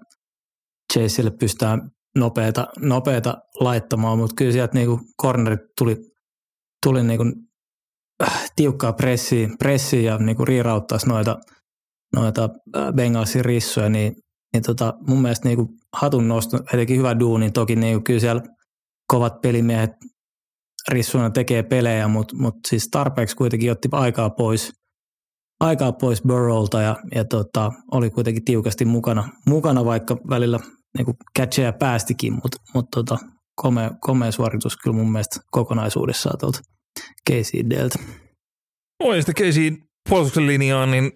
[0.94, 5.96] Chaseille pystytään nopeata, nopeata laittamaan, mutta kyllä sieltä niinku cornerit tuli,
[6.86, 7.24] tuli niinku
[8.24, 11.38] äh, tiukkaa pressiä, pressiä ja niinku riirauttaisi noita,
[12.16, 14.14] noita äh, Bengalsin rissuja, niin,
[14.54, 18.42] niin tota, mun mielestä niinku hatun nosto, etenkin hyvä duuni, toki niinku kyllä siellä
[19.08, 19.92] kovat pelimiehet
[20.90, 24.74] rissuna tekee pelejä, mutta mut siis tarpeeksi kuitenkin otti aikaa pois,
[25.60, 30.60] aikaa pois Burrowlta ja, ja tota, oli kuitenkin tiukasti mukana, mukana vaikka välillä
[30.98, 33.18] niin catcheja päästikin, mutta mut tota,
[33.56, 36.60] komea, komea, suoritus kyllä mun mielestä kokonaisuudessaan tuolta
[37.30, 38.00] Casey Delta.
[39.04, 39.78] Oi, sitten Casey
[40.10, 41.12] puolustuksen linjaan, niin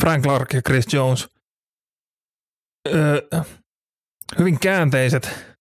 [0.00, 1.28] Frank Clark ja Chris Jones.
[2.88, 3.20] Öö,
[4.38, 5.57] hyvin käänteiset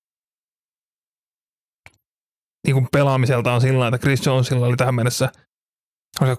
[2.67, 5.29] niin kuin pelaamiselta on sillä että Chris Jonesilla oli tähän mennessä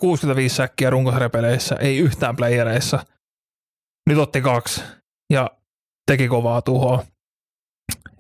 [0.01, 3.05] 65 säkkiä runkosarjapeleissä, ei yhtään playereissa.
[4.09, 4.83] Nyt otti kaksi
[5.33, 5.51] ja
[6.07, 7.05] teki kovaa tuhoa.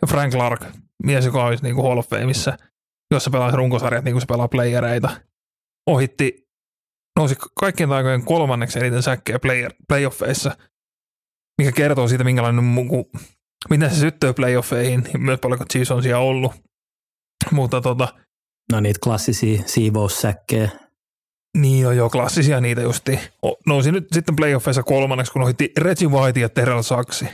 [0.02, 0.64] Ja Frank Clark,
[1.04, 2.56] mies, joka olisi niin kuin Hall of Fameissa,
[3.14, 5.20] jossa pelaa runkosarjat niin kuin se pelaa playereita,
[5.90, 6.48] ohitti,
[7.18, 10.56] nousi kaikkien aikojen kolmanneksi eniten säkkejä player, playoffeissa,
[11.58, 12.64] mikä kertoo siitä, minkälainen
[13.70, 16.67] miten se syttyy playoffeihin, ja myös paljonko Chiefs on siellä ollut.
[17.50, 18.08] Mutta tota,
[18.72, 20.70] No niitä klassisia siivoussäkkejä.
[21.58, 23.18] Niin on jo klassisia niitä justi.
[23.66, 27.26] Nousi nyt sitten playoffeissa kolmanneksi, kun ohitti Reggie White ja Terrell Saksi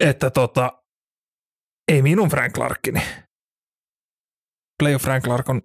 [0.00, 0.72] että tota,
[1.92, 3.00] ei minun Frank Clarkini.
[4.82, 5.62] Playoff Frank Clark on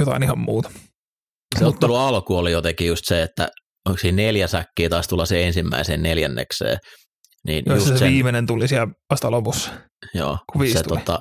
[0.00, 0.70] jotain ihan muuta.
[1.58, 3.48] Se ottelu alku oli jotenkin just se, että
[3.88, 6.78] onko siinä neljä säkkiä taas tulla se ensimmäiseen neljännekseen,
[7.46, 9.70] Niin Jos just se sen, viimeinen tuli siellä vasta lopussa.
[10.14, 10.98] joo, kun viisi se tuli.
[10.98, 11.20] tota,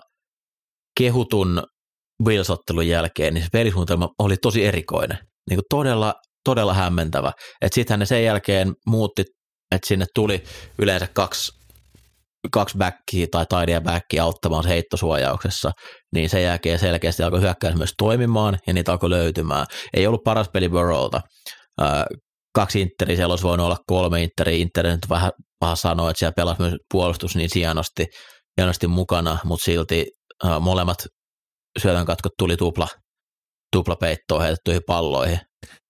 [0.97, 1.63] kehutun
[2.23, 5.17] Bills-ottelun jälkeen, niin se pelisuunnitelma oli tosi erikoinen.
[5.49, 6.13] Niin kuin todella,
[6.45, 7.32] todella hämmentävä.
[7.62, 9.23] Että sittenhän ne sen jälkeen muutti,
[9.75, 10.43] että sinne tuli
[10.79, 11.51] yleensä kaksi,
[12.51, 15.71] kaksi backia tai taidia backia auttamaan se heittosuojauksessa,
[16.13, 19.65] niin sen jälkeen selkeästi alkoi hyökkäys myös toimimaan ja niitä alkoi löytymään.
[19.93, 21.21] Ei ollut paras peli Burrowlta.
[22.56, 24.58] Kaksi Interiä, siellä olisi voinut olla kolme Interiä.
[24.58, 28.06] Interi nyt vähän paha sanoa, että siellä pelasi myös puolustus niin hienosti,
[28.58, 30.06] hienosti mukana, mutta silti
[30.60, 30.97] molemmat
[31.79, 32.88] syötönkatkot tuli tupla,
[33.75, 35.39] tuplapeittoon heitettyihin palloihin.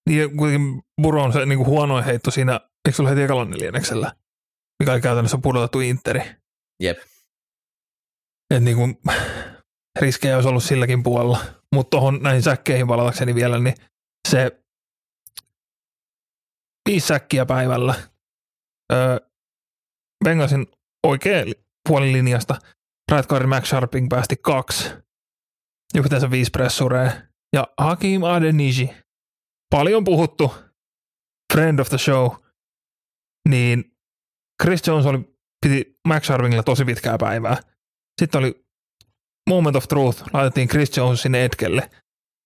[0.10, 3.22] Niin ja kuitenkin Buro on se niin kuin huonoin heitto siinä, eikö se ole heti
[3.22, 4.14] ekalla neljänneksellä,
[4.80, 6.22] mikä oli käytännössä pudotettu Interi.
[6.84, 6.98] Jep.
[8.54, 8.98] Että niin kuin,
[10.00, 11.40] riskejä olisi ollut silläkin puolella.
[11.76, 13.76] Mutta tuohon näihin säkkeihin palatakseni vielä, niin
[14.30, 14.64] se
[16.90, 17.96] viisi säkkiä päivällä.
[18.94, 19.20] Öö,
[20.26, 20.68] Bengalsin
[21.08, 21.46] oikea
[21.90, 22.56] puolin linjasta
[23.22, 24.90] guard Max Sharping päästi kaksi.
[25.98, 27.12] Yhteensä viisi pressurea.
[27.56, 28.90] Ja Hakim Adeniji,
[29.70, 30.54] paljon puhuttu
[31.54, 32.32] friend of the show,
[33.50, 33.96] niin
[34.64, 37.58] Chris Jones oli, piti Max Sharpingilla tosi pitkää päivää.
[38.22, 38.66] Sitten oli
[39.50, 41.90] moment of truth, laitettiin Chris Jones sinne etkelle,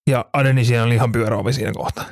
[0.10, 2.06] ja Adeniji oli ihan pyöräovi siinä kohtaa.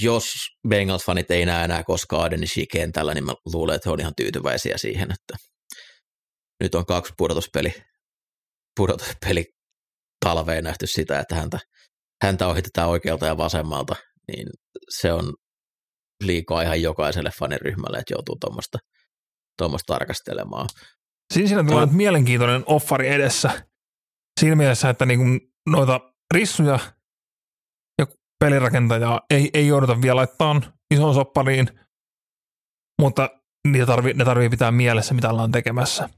[0.00, 0.24] Jos
[0.68, 4.78] Bengals-fanit ei näe enää koskaan Adeniji kentällä, niin mä luulen, että he on ihan tyytyväisiä
[4.78, 5.46] siihen, että
[6.62, 7.74] nyt on kaksi pudotuspeli,
[8.76, 9.44] pudotuspeli
[10.24, 11.58] talveen nähty sitä, että häntä,
[12.22, 13.96] häntä ohitetaan oikealta ja vasemmalta,
[14.28, 14.46] niin
[14.88, 15.34] se on
[16.24, 18.78] liikaa ihan jokaiselle faniryhmälle, että joutuu tuommoista
[19.58, 20.68] tuommoista tarkastelemaan.
[21.34, 21.86] Siinä siinä tulee No.
[21.86, 23.66] nyt mielenkiintoinen offari edessä.
[24.40, 25.24] Siinä mielessä, että niinku
[25.68, 26.00] noita
[26.34, 26.78] rissuja ja
[28.42, 30.62] pelirakentajaa ei, ei jouduta vielä laittamaan
[30.94, 31.68] isoon soppariin,
[33.00, 33.30] mutta
[33.68, 36.08] niitä tarvii, ne tarvii pitää mielessä, mitä ollaan tekemässä.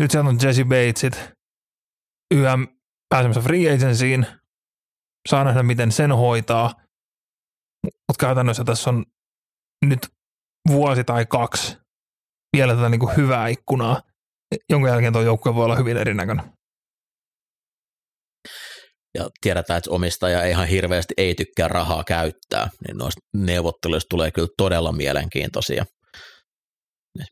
[0.00, 1.32] Nyt siellä on Jesse Batesit,
[2.34, 2.66] YM
[3.08, 4.26] pääsemässä free agencyin,
[5.28, 6.74] saa nähdä, miten sen hoitaa,
[7.84, 9.04] mutta käytännössä tässä on
[9.84, 10.08] nyt
[10.68, 11.78] vuosi tai kaksi
[12.56, 14.02] vielä tätä niin kuin hyvää ikkunaa,
[14.70, 16.55] jonka jälkeen tuo joukkue voi olla hyvin erinäköinen.
[19.16, 24.30] Ja tiedetään, että omistaja ei ihan hirveästi ei tykkää rahaa käyttää, niin noista neuvotteluista tulee
[24.30, 25.84] kyllä todella mielenkiintoisia.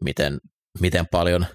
[0.05, 0.39] Miten,
[0.81, 1.47] miten paljon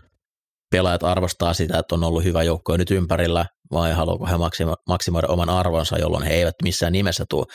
[0.72, 5.28] pelaajat arvostaa sitä, että on ollut hyvä joukko nyt ympärillä, vai haluaako he maksimo- maksimoida
[5.28, 7.46] oman arvonsa, jolloin he eivät missään nimessä tule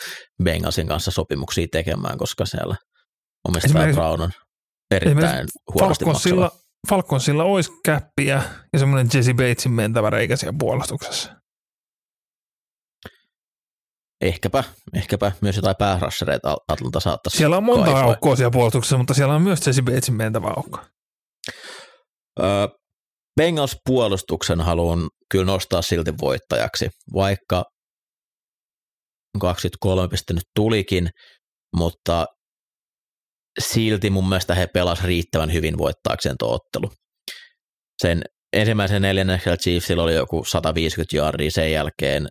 [0.43, 2.75] Bengalsin kanssa sopimuksia tekemään, koska siellä
[3.47, 4.31] omistaja Brown on
[4.91, 6.05] erittäin huonosti.
[6.05, 6.51] Falconsilla,
[6.89, 11.34] Falconsilla olisi käppiä ja semmoinen Jesse Batesin mentävä reikä siellä puolustuksessa.
[14.21, 18.03] Ehkäpä, ehkäpä myös jotain päärassereita Atlanta saattaisi Siellä on monta kaivaa.
[18.03, 20.79] aukkoa siellä puolustuksessa, mutta siellä on myös Jesse Batesin mentävä aukko.
[22.39, 22.67] Öö,
[23.35, 27.63] Bengals puolustuksen haluan kyllä nostaa silti voittajaksi, vaikka
[29.41, 31.09] 23 pistettä nyt tulikin,
[31.77, 32.25] mutta
[33.59, 36.91] silti mun mielestä he pelas riittävän hyvin voittaakseen tuo ottelu.
[38.01, 38.21] Sen
[38.53, 42.27] ensimmäisen neljänneksellä Chiefsillä oli joku 150 yardia, sen jälkeen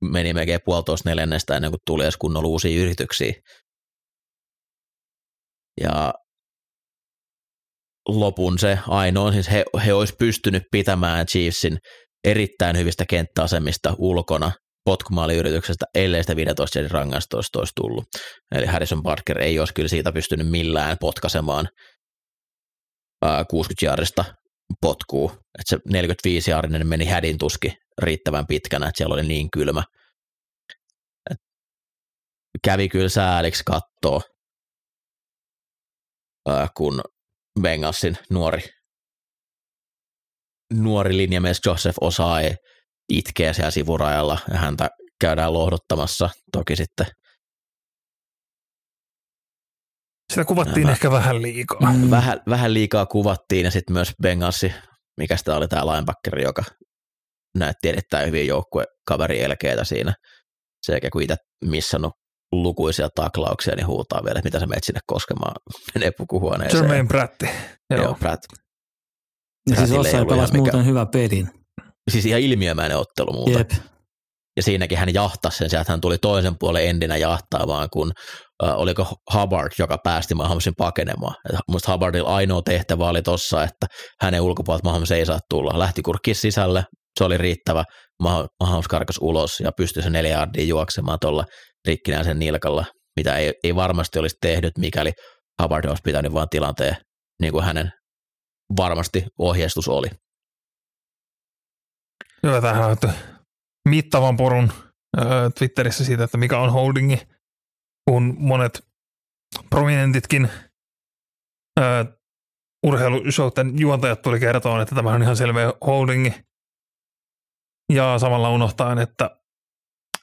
[0.00, 3.32] meni melkein puolitoista neljännestä ennen kuin tuli edes kunnolla uusia yrityksiä.
[5.80, 6.14] Ja
[8.08, 11.78] lopun se ainoa, siis he, he olisi pystynyt pitämään Chiefsin
[12.24, 14.52] erittäin hyvistä kenttäasemista ulkona
[14.84, 18.04] potkumaaliyrityksestä, ellei sitä 15 järin rangaistusta olisi tullut.
[18.54, 21.68] Eli Harrison Parker ei olisi kyllä siitä pystynyt millään potkaisemaan
[23.24, 24.24] ää, 60 jaarista
[24.80, 25.30] potkuu.
[25.30, 29.84] Että se 45 jaarinen meni hädin tuski riittävän pitkänä, että siellä oli niin kylmä.
[31.30, 31.38] Et
[32.64, 34.22] kävi kyllä sääliksi kattoo,
[36.48, 37.00] ää, kun
[37.62, 38.62] Bengalsin nuori,
[40.72, 42.56] nuori linjamies Joseph Osai
[43.08, 47.06] itkee siellä sivurajalla ja häntä käydään lohduttamassa toki sitten.
[50.32, 51.92] Sitä kuvattiin Nämä- ehkä vähän liikaa.
[51.92, 52.10] Mm.
[52.10, 54.72] Vähän, vähän liikaa kuvattiin ja sitten myös Bengalsi,
[55.16, 56.62] mikä sitä oli tämä linebackeri, joka
[57.58, 60.14] näytti erittäin hyvin joukkuekaveri elkeitä siinä.
[60.86, 62.12] Sekä kun itse missannut
[62.52, 65.54] lukuisia taklauksia, niin huutaa vielä, että mitä sä menet sinne koskemaan,
[65.94, 66.82] menee pukuhuoneeseen.
[66.82, 67.46] Jermaine Pratti.
[67.90, 68.14] Joo, Joo.
[68.14, 68.42] Pratt.
[69.70, 71.50] Ja siis Ossai pelasi ihan muuten hyvä pelin.
[72.10, 73.58] Siis ihan ilmiömäinen ottelu muuta.
[73.58, 73.70] Jep.
[74.56, 78.12] Ja siinäkin hän jahtasi sen, sieltä hän tuli toisen puolen endinä jahtaamaan, kun
[78.64, 81.34] äh, oliko Hubbard, joka päästi Mahomesin pakenemaan.
[81.68, 83.86] Minusta Hubbardilla ainoa tehtävä oli tossa, että
[84.20, 85.78] hänen ulkopuolelta Mahomes ei saa tulla.
[85.78, 86.84] Lähti kurkki sisälle,
[87.18, 87.84] se oli riittävä.
[88.22, 91.44] Mah- Mahomes karkas ulos ja pystyi se neljä yardia juoksemaan tuolla
[91.86, 92.84] rikkinäisen nilkalla
[93.18, 95.12] mitä ei, ei varmasti olisi tehnyt, mikäli
[95.62, 96.96] Hubbard olisi pitänyt vaan tilanteen
[97.40, 97.92] niin kuin hänen
[98.76, 100.08] varmasti ohjeistus oli.
[102.42, 102.96] Joo, tähän on
[103.88, 104.72] mittavan porun
[105.58, 107.18] Twitterissä siitä, että mikä on holdingi,
[108.08, 108.80] kun monet
[109.70, 110.50] prominentitkin
[111.80, 111.82] ö,
[112.86, 116.34] urheilushowten juontajat tuli kertoa, että tämä on ihan selvä holdingi.
[117.92, 119.30] Ja samalla unohtaen, että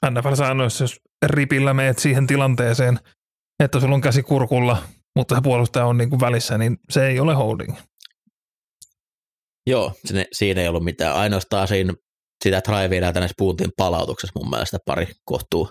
[0.10, 2.99] NFL-säännöissä, jos ripillä meet siihen tilanteeseen,
[3.63, 4.84] että sulla on käsi kurkulla,
[5.15, 7.78] mutta se puolustaja on niin kuin välissä, niin se ei ole holding.
[9.67, 11.15] Joo, sinne, siinä ei ollut mitään.
[11.15, 11.93] Ainoastaan siinä
[12.43, 15.69] sitä drivea tänne puhuttiin palautuksessa mun mielestä pari kohtuu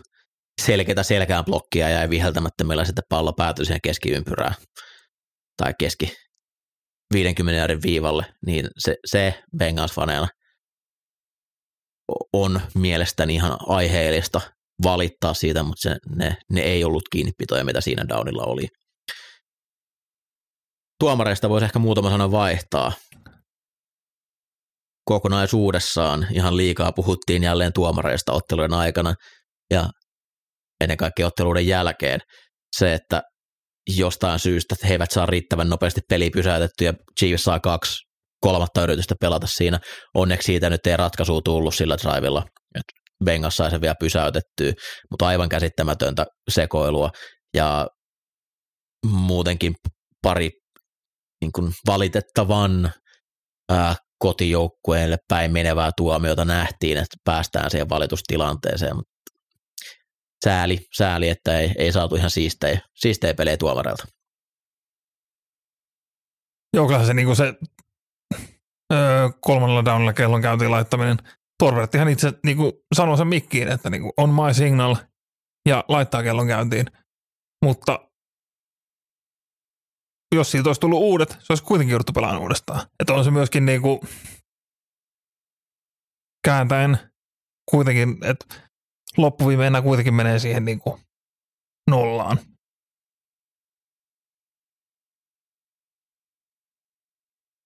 [0.63, 4.55] selkeitä selkään blokkia jäi viheltämättä, millä sitten pallo päätyi siihen keskiympyrään
[5.57, 6.17] tai keski
[7.15, 10.29] 50 jardin viivalle, niin se, se Bengals-faneilla
[12.33, 14.41] on mielestäni ihan aiheellista
[14.83, 18.69] valittaa siitä, mutta se, ne, ne ei ollut kiinnipitoja, mitä siinä downilla oli.
[21.01, 22.93] Tuomareista voisi ehkä muutama sana vaihtaa.
[25.05, 29.15] Kokonaisuudessaan ihan liikaa puhuttiin jälleen tuomareista ottelujen aikana
[29.71, 29.91] ja
[30.81, 32.21] ennen kaikkea otteluiden jälkeen.
[32.77, 33.23] Se, että
[33.97, 38.14] jostain syystä he eivät saa riittävän nopeasti peli pysäytettyä ja Chiefs saa kaksi
[38.45, 39.79] kolmatta yritystä pelata siinä.
[40.15, 42.43] Onneksi siitä nyt ei ratkaisua tullut sillä drivilla,
[42.75, 42.93] että
[43.25, 44.73] Bengals sai sen vielä pysäytettyä,
[45.11, 47.11] mutta aivan käsittämätöntä sekoilua
[47.55, 47.87] ja
[49.07, 49.75] muutenkin
[50.23, 50.51] pari
[51.41, 52.93] niin kuin valitettavan
[53.71, 59.13] ää, kotijoukkueelle päin menevää tuomiota nähtiin, että päästään siihen valitustilanteeseen, mutta
[60.45, 64.05] sääli, sääli että ei, ei saatu ihan siistejä, siistejä pelejä tuomareilta.
[66.73, 67.55] Joo, kyllähän se, niin se
[68.93, 71.17] öö, kolmannella downilla kellon käyntiin laittaminen.
[71.59, 74.97] Torberttihan itse niin kuin sanoi sen mikkiin, että niin kuin on my signal
[75.69, 76.87] ja laittaa kellon käyntiin.
[77.65, 78.09] Mutta
[80.35, 82.87] jos siitä olisi tullut uudet, se olisi kuitenkin jouduttu pelaamaan uudestaan.
[83.01, 84.01] Että on se myöskin niin kuin
[86.45, 86.99] kääntäen
[87.71, 88.55] kuitenkin, että
[89.17, 91.01] loppuviimeinä kuitenkin menee siihen niin kuin
[91.91, 92.39] nollaan.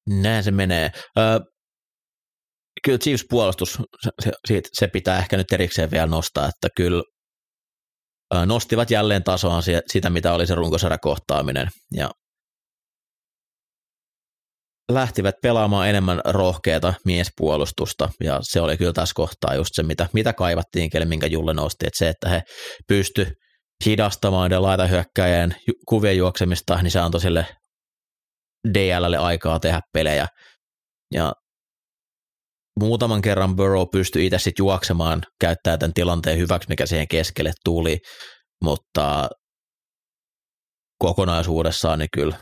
[0.09, 0.90] Näin se menee.
[1.18, 1.40] Ö,
[2.85, 3.79] kyllä Chiefs puolustus,
[4.47, 7.03] se, se, pitää ehkä nyt erikseen vielä nostaa, että kyllä
[8.35, 12.11] ö, nostivat jälleen tasoa sitä, mitä oli se runkosarjakohtaaminen ja
[14.92, 20.33] lähtivät pelaamaan enemmän rohkeata miespuolustusta, ja se oli kyllä tässä kohtaa just se, mitä, mitä
[20.33, 22.42] kaivattiin, minkä Julle nosti, että se, että he
[22.88, 23.27] pysty
[23.87, 25.55] hidastamaan ja laitahyökkäjän
[25.88, 27.47] kuvien juoksemista, niin se antoi sille
[28.75, 30.27] DLlle aikaa tehdä pelejä,
[31.14, 31.33] ja
[32.81, 37.99] muutaman kerran Burrow pystyi itse sitten juoksemaan, käyttää tämän tilanteen hyväksi, mikä siihen keskelle tuli,
[38.64, 39.29] mutta
[40.99, 42.37] kokonaisuudessaan niin kyllä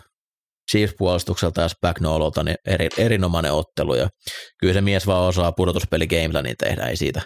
[0.71, 4.09] Chiefs-puolustukselta ja Spagnololta niin eri, erinomainen ottelu ja
[4.61, 7.23] kyllä se mies vaan osaa pudotuspeli gameplanin tehdä, ei siitä,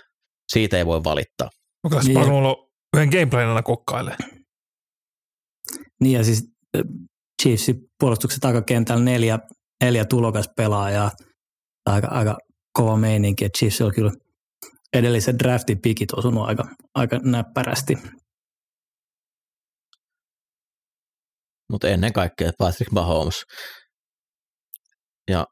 [0.52, 1.48] siitä ei voi valittaa.
[1.84, 4.16] Onko Spagnolo yhden gameplanina kokkailee?
[6.00, 6.44] Niin ja siis
[7.42, 9.38] Chiefsin puolustuksen takakentällä neljä,
[9.84, 11.10] neljä tulokas pelaajaa,
[11.86, 12.38] aika, aika
[12.72, 14.12] kova meininki, että Chiefs on kyllä
[14.92, 17.98] edellisen draftin pikit osunut aika, aika näppärästi
[21.70, 23.44] mutta ennen kaikkea Patrick Mahomes.
[25.30, 25.46] Ja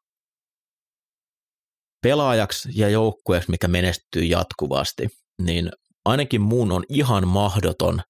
[2.02, 5.08] pelaajaksi ja joukkueeksi, mikä menestyy jatkuvasti,
[5.42, 5.70] niin
[6.04, 8.00] ainakin mun on ihan mahdoton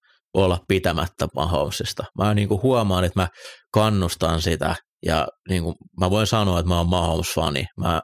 [0.44, 2.04] olla pitämättä Mahomesista.
[2.18, 3.28] Mä niin kuin huomaan, että mä
[3.74, 7.64] kannustan sitä ja niin kuin mä voin sanoa, että mä oon Mahomes-fani.
[7.76, 8.00] Mä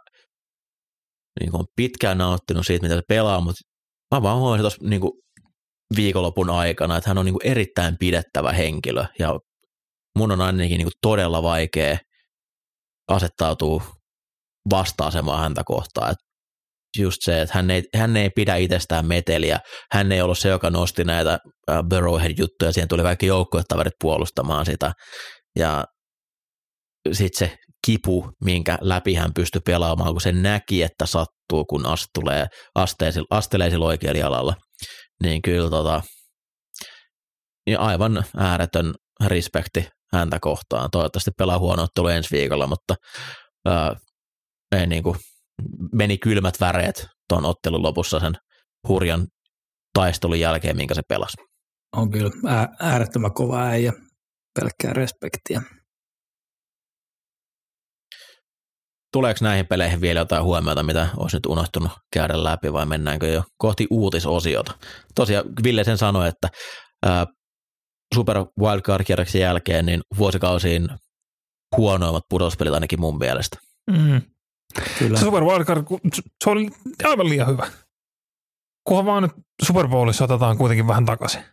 [1.40, 3.60] niin kuin pitkään nauttinut siitä, mitä se pelaa, mutta
[4.14, 5.12] mä vaan huomasin tuossa niin kuin
[5.96, 9.38] viikonlopun aikana, että hän on niin kuin erittäin pidettävä henkilö ja
[10.18, 11.98] mun on ainakin niin kuin todella vaikea
[13.08, 13.82] asettautua
[14.70, 16.10] vasta-asemaan häntä kohtaan.
[16.10, 16.18] Et
[16.98, 19.58] just se, että hän ei, hän ei pidä itsestään meteliä,
[19.92, 21.38] hän ei ollut se, joka nosti näitä
[21.88, 24.92] Burrowhead-juttuja, siihen tuli kaikki joukkuetaverit puolustamaan sitä,
[25.58, 25.84] ja
[27.12, 32.46] sitten se kipu, minkä läpi hän pystyi pelaamaan, kun se näki, että sattuu, kun astulee,
[33.30, 34.54] astelee sillä oikealla jalalla,
[35.22, 36.02] niin kyllä tota,
[37.66, 38.94] niin aivan ääretön
[39.26, 40.90] respekti häntä kohtaan.
[40.90, 42.94] Toivottavasti pelaa huono ottelu ensi viikolla, mutta
[43.66, 43.96] ää,
[44.76, 45.16] ei niin kuin,
[45.92, 48.34] meni kylmät väreet tuon ottelun lopussa sen
[48.88, 49.26] hurjan
[49.94, 51.36] taistelun jälkeen, minkä se pelasi.
[51.96, 52.30] On kyllä
[52.80, 53.92] äärettömän kova äijä,
[54.60, 55.62] pelkkää respektiä.
[59.12, 63.42] Tuleeko näihin peleihin vielä jotain huomiota, mitä olisi nyt unohtunut käydä läpi vai mennäänkö jo
[63.58, 64.78] kohti uutisosiota?
[65.14, 66.48] Tosiaan Ville sen sanoi, että
[67.06, 67.26] ää,
[68.14, 70.88] Super Wildcard-kierroksen jälkeen niin vuosikausiin
[71.76, 73.58] huonoimmat pudospelit ainakin mun mielestä.
[73.90, 74.20] Mm.
[74.98, 75.18] Kyllä.
[75.18, 75.84] Se Super Wildcard,
[76.44, 76.70] se oli
[77.04, 77.66] aivan liian hyvä.
[78.84, 81.44] Kunhan vaan nyt Super Bowlissa otetaan kuitenkin vähän takaisin.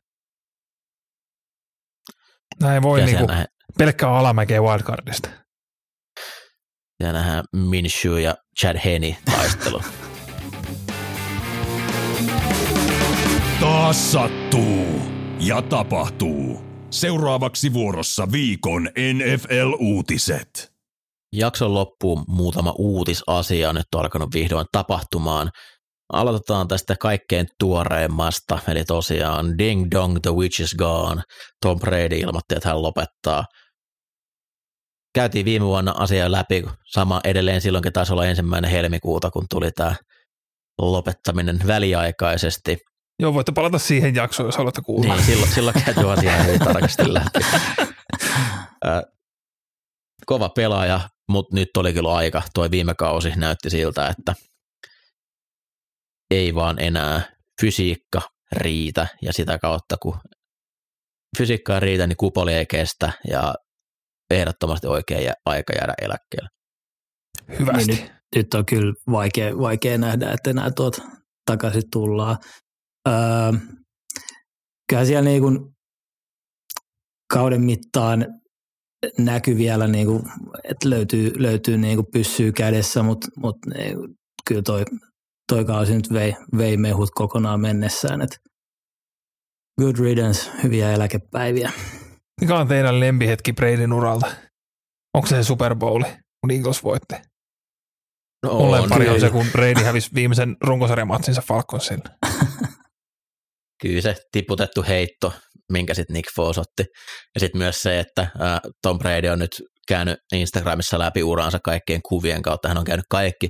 [2.59, 3.47] Näin voi ja niinku nähdään,
[3.77, 5.29] pelkkää alamäkeä Wildcardista.
[6.97, 9.81] siellä nähdään Minshew ja Chad Henney taistelu.
[13.61, 15.01] Taas sattuu
[15.39, 16.61] ja tapahtuu.
[16.89, 20.70] Seuraavaksi vuorossa viikon NFL-uutiset.
[21.33, 25.49] Jakson loppuun muutama uutisasia nyt on alkanut vihdoin tapahtumaan.
[26.13, 31.21] Aloitetaan tästä kaikkein tuoreimmasta, eli tosiaan Ding Dong, the witch is gone.
[31.61, 33.45] Tom Brady ilmoitti, että hän lopettaa.
[35.15, 39.95] Käytiin viime vuonna asiaa läpi, sama edelleen silloinkin taisi olla ensimmäinen helmikuuta, kun tuli tämä
[40.81, 42.77] lopettaminen väliaikaisesti.
[43.19, 45.15] Joo, voitte palata siihen jaksoon, jos haluatte kuulla.
[45.15, 47.39] Niin, silloin, silloin käytiin asiaa hyvin tarkasti läpi.
[50.25, 52.41] Kova pelaaja, mutta nyt oli kyllä aika.
[52.53, 54.33] Toi viime kausi näytti siltä, että
[56.31, 57.21] ei vaan enää
[57.61, 58.21] fysiikka
[58.51, 60.19] riitä ja sitä kautta, kun
[61.37, 63.55] fysiikka ei riitä, niin kupoli ei kestä ja
[64.29, 66.49] ehdottomasti oikea aika jäädä eläkkeelle.
[67.59, 67.91] Hyvästi.
[67.91, 70.97] Niin nyt, nyt on kyllä vaikea, vaikea nähdä, että enää tuot
[71.45, 72.37] takaisin tullaan.
[73.07, 73.13] Öö,
[74.89, 75.59] kyllä siellä niin kuin
[77.33, 78.40] kauden mittaan
[79.17, 80.23] näkyy vielä, niin kuin,
[80.63, 84.15] että löytyy, löytyy niin kuin pyssyy kädessä, mutta, mutta niin kuin,
[84.47, 84.85] kyllä toi,
[85.51, 88.21] toi kausi nyt vei, vei mehut kokonaan mennessään.
[88.21, 88.37] Että
[89.81, 91.71] good riddance, hyviä eläkepäiviä.
[92.41, 94.31] Mikä on teidän lempihetki Bradyn uralta?
[95.13, 96.03] Onko se Super Bowl,
[96.41, 97.15] kun Eagles voitti?
[98.45, 102.03] No, Mulle pari on se, kun Brady hävisi viimeisen runkosarjamatsinsa Falconsille.
[103.81, 105.33] Kyllä se tiputettu heitto,
[105.71, 106.83] minkä sitten Nick Foles otti.
[107.35, 108.27] Ja sitten myös se, että
[108.81, 112.67] Tom Brady on nyt käynyt Instagramissa läpi uransa kaikkien kuvien kautta.
[112.67, 113.49] Hän on käynyt kaikki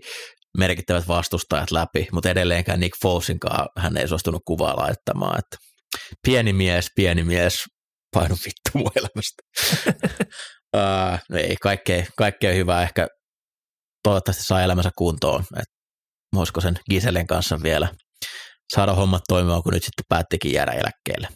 [0.57, 5.39] merkittävät vastustajat läpi, mutta edelleenkään Nick Folesinkaan hän ei suostunut kuvaa laittamaan.
[5.39, 5.57] Että
[6.27, 7.63] pieni mies, pieni mies,
[8.15, 9.43] painu vittu mun elämästä.
[10.75, 12.83] Ää, no ei, kaikkea, kaikkea hyvää.
[12.83, 13.07] Ehkä
[14.03, 15.43] toivottavasti saa elämänsä kuntoon.
[15.59, 15.69] Et
[16.35, 17.89] voisiko sen Giselen kanssa vielä
[18.75, 21.27] saada hommat toimimaan, kun nyt sitten päättikin jäädä eläkkeelle.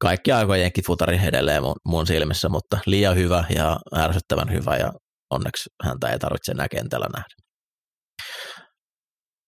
[0.00, 4.92] Kaikki aikojenkin futari edelleen mun, mun silmissä, mutta liian hyvä ja ärsyttävän hyvä ja
[5.30, 7.34] onneksi häntä ei tarvitse enää kentällä nähdä.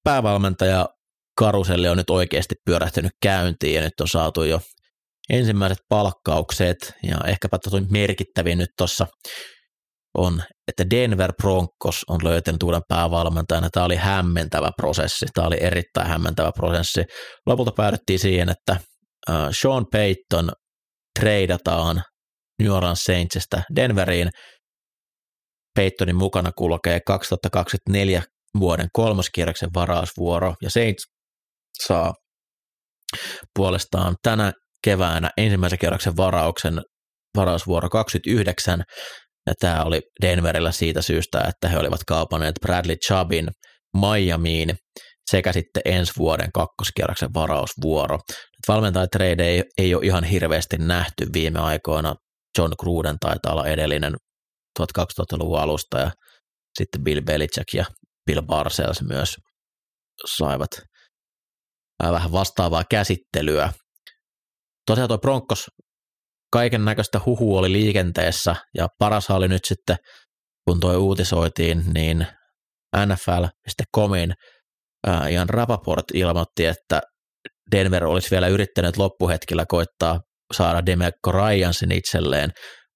[0.04, 0.86] Päävalmentaja
[1.38, 4.60] Karuselli on nyt oikeasti pyörähtynyt käyntiin ja nyt on saatu jo
[5.30, 9.06] ensimmäiset palkkaukset ja ehkäpä toi merkittävin nyt tuossa
[10.18, 13.68] on, että Denver Broncos on löytänyt uuden päävalmentajana.
[13.72, 15.26] Tämä oli hämmentävä prosessi.
[15.34, 17.04] Tämä oli erittäin hämmentävä prosessi.
[17.46, 18.76] Lopulta päädyttiin siihen, että
[19.30, 20.52] äh, Sean Payton
[21.20, 22.02] treidataan
[22.62, 24.30] New Orleans Saintsista Denveriin.
[25.74, 28.22] Paytonin mukana kulkee 2024
[28.60, 31.06] vuoden kolmoskierroksen varausvuoro ja Saints
[31.86, 32.14] saa
[33.54, 34.52] puolestaan tänä
[34.84, 36.82] keväänä ensimmäisen kierroksen varauksen
[37.36, 38.82] varausvuoro 29
[39.46, 43.48] ja tämä oli Denverillä siitä syystä, että he olivat kaupanneet Bradley Chubbin
[43.96, 44.76] Miamiin
[45.30, 48.18] sekä sitten ensi vuoden kakkoskierroksen varausvuoro.
[48.60, 52.14] Nyt valmentajatrade ei, ei ole ihan hirveästi nähty viime aikoina.
[52.58, 54.14] John Gruden taitaa olla edellinen
[54.80, 56.10] 1200-luvun alusta ja
[56.78, 57.84] sitten Bill Belichick ja
[58.26, 59.36] Bill Parcells myös
[60.36, 60.70] saivat
[62.02, 63.72] vähän vastaavaa käsittelyä.
[64.86, 65.66] Tosiaan tuo Broncos
[66.52, 69.96] kaiken näköistä huhu oli liikenteessä ja paras oli nyt sitten,
[70.68, 72.26] kun toi uutisoitiin, niin
[73.06, 74.32] NFL.comin
[75.06, 77.00] ää, Ian Rapaport ilmoitti, että
[77.76, 80.20] Denver olisi vielä yrittänyt loppuhetkellä koittaa
[80.52, 82.50] saada Demeco Ryansin itselleen,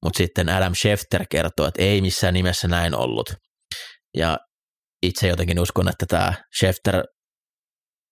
[0.05, 3.35] mutta sitten Adam Schefter kertoi, että ei missään nimessä näin ollut.
[4.16, 4.39] Ja
[5.03, 7.05] itse jotenkin uskon, että tämä Schefter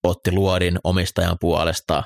[0.05, 2.03] otti luodin omistajan puolesta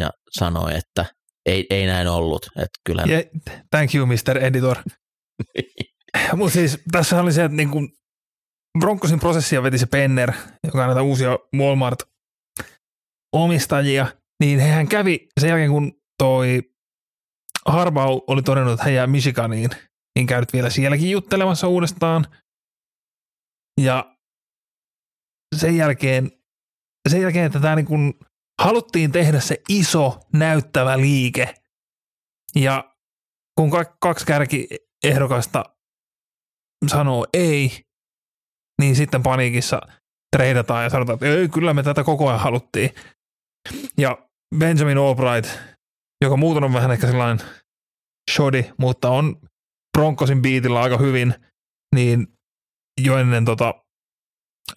[0.00, 1.04] ja sanoi, että
[1.46, 2.46] ei, ei näin ollut.
[2.46, 3.10] Että kyllähän...
[3.10, 3.24] Yeah,
[3.70, 4.38] thank you, Mr.
[4.40, 4.76] Editor.
[6.36, 7.88] Mutta siis tässä oli se, että niin kun
[8.78, 10.32] Broncosin prosessia veti se Penner,
[10.64, 11.38] joka on näitä uusia
[13.34, 14.06] Walmart-omistajia,
[14.40, 16.62] niin hehän kävi sen jälkeen, kun toi
[17.66, 19.70] Harbaugh oli todennut, että hän jää Michiganiin,
[20.16, 22.26] niin käynyt vielä sielläkin juttelemassa uudestaan.
[23.80, 24.16] Ja
[25.56, 26.30] sen jälkeen,
[27.08, 28.14] sen jälkeen että tämä niin
[28.62, 31.54] haluttiin tehdä se iso näyttävä liike.
[32.54, 32.94] Ja
[33.58, 33.70] kun
[34.00, 35.64] kaksi kärkiehdokasta
[36.86, 37.84] sanoo ei,
[38.80, 39.80] niin sitten paniikissa
[40.36, 42.90] treidataan ja sanotaan, että ei, kyllä me tätä koko ajan haluttiin.
[43.98, 45.74] Ja Benjamin Albright
[46.24, 47.46] joka muuten on vähän ehkä sellainen
[48.30, 49.40] shodi, mutta on
[49.98, 51.34] Broncosin biitillä aika hyvin,
[51.94, 52.26] niin
[53.00, 53.74] jo ennen tota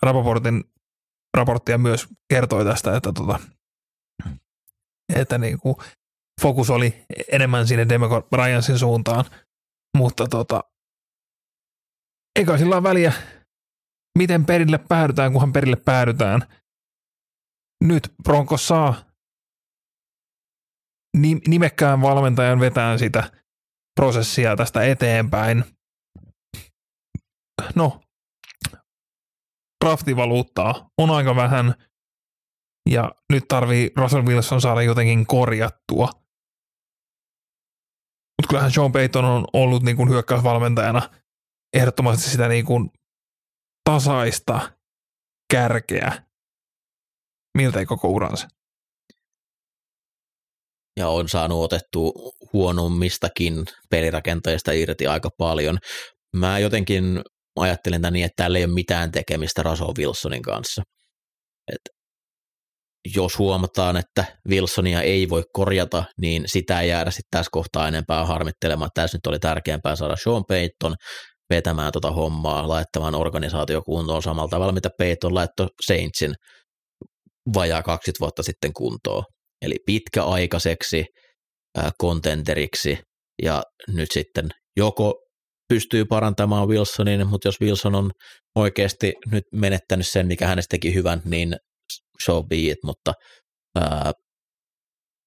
[0.01, 0.63] Rapaportin
[1.38, 3.39] raporttia myös kertoi tästä, että, tota,
[5.15, 5.75] että niin kuin
[6.41, 9.25] fokus oli enemmän sinne Demico Bryansin suuntaan,
[9.97, 10.63] mutta tota,
[12.39, 13.13] eikä sillä ole väliä,
[14.17, 16.41] miten perille päädytään, kunhan perille päädytään.
[17.84, 18.95] Nyt Broncos saa
[21.47, 23.32] nimekkään valmentajan vetään sitä
[23.95, 25.63] prosessia tästä eteenpäin.
[27.75, 28.01] No,
[29.86, 31.73] draftivaluuttaa on aika vähän
[32.89, 36.05] ja nyt tarvii Russell Wilson saada jotenkin korjattua.
[38.38, 41.09] Mutta kyllähän Sean Payton on ollut niin kuin hyökkäysvalmentajana
[41.73, 42.89] ehdottomasti sitä niin kuin
[43.89, 44.71] tasaista
[45.53, 46.26] kärkeä
[47.58, 48.47] miltei koko uransa.
[50.97, 52.12] Ja on saanut otettua
[52.53, 55.78] huonommistakin pelirakentajista irti aika paljon.
[56.36, 57.22] Mä jotenkin
[57.60, 60.82] ajattelen tämän niin, että täällä ei ole mitään tekemistä Russell Wilsonin kanssa.
[61.74, 61.82] Et
[63.16, 68.26] jos huomataan, että Wilsonia ei voi korjata, niin sitä ei jäädä sitten tässä kohtaa enempää
[68.26, 68.91] harmittelemaan.
[68.93, 70.95] Tässä nyt oli tärkeämpää saada Sean Payton
[71.49, 76.34] vetämään tota hommaa, laittamaan organisaatio kuntoon samalla tavalla, mitä Payton laittoi Saintsin
[77.54, 79.24] vajaa 20 vuotta sitten kuntoon.
[79.62, 81.06] Eli pitkäaikaiseksi
[81.98, 83.00] kontenteriksi
[83.43, 85.14] ja nyt sitten joko
[85.70, 88.12] pystyy parantamaan Wilsonin, mutta jos Wilson on
[88.56, 91.56] oikeasti nyt menettänyt sen, mikä hänestä teki hyvän, niin
[92.26, 93.14] so be it, mutta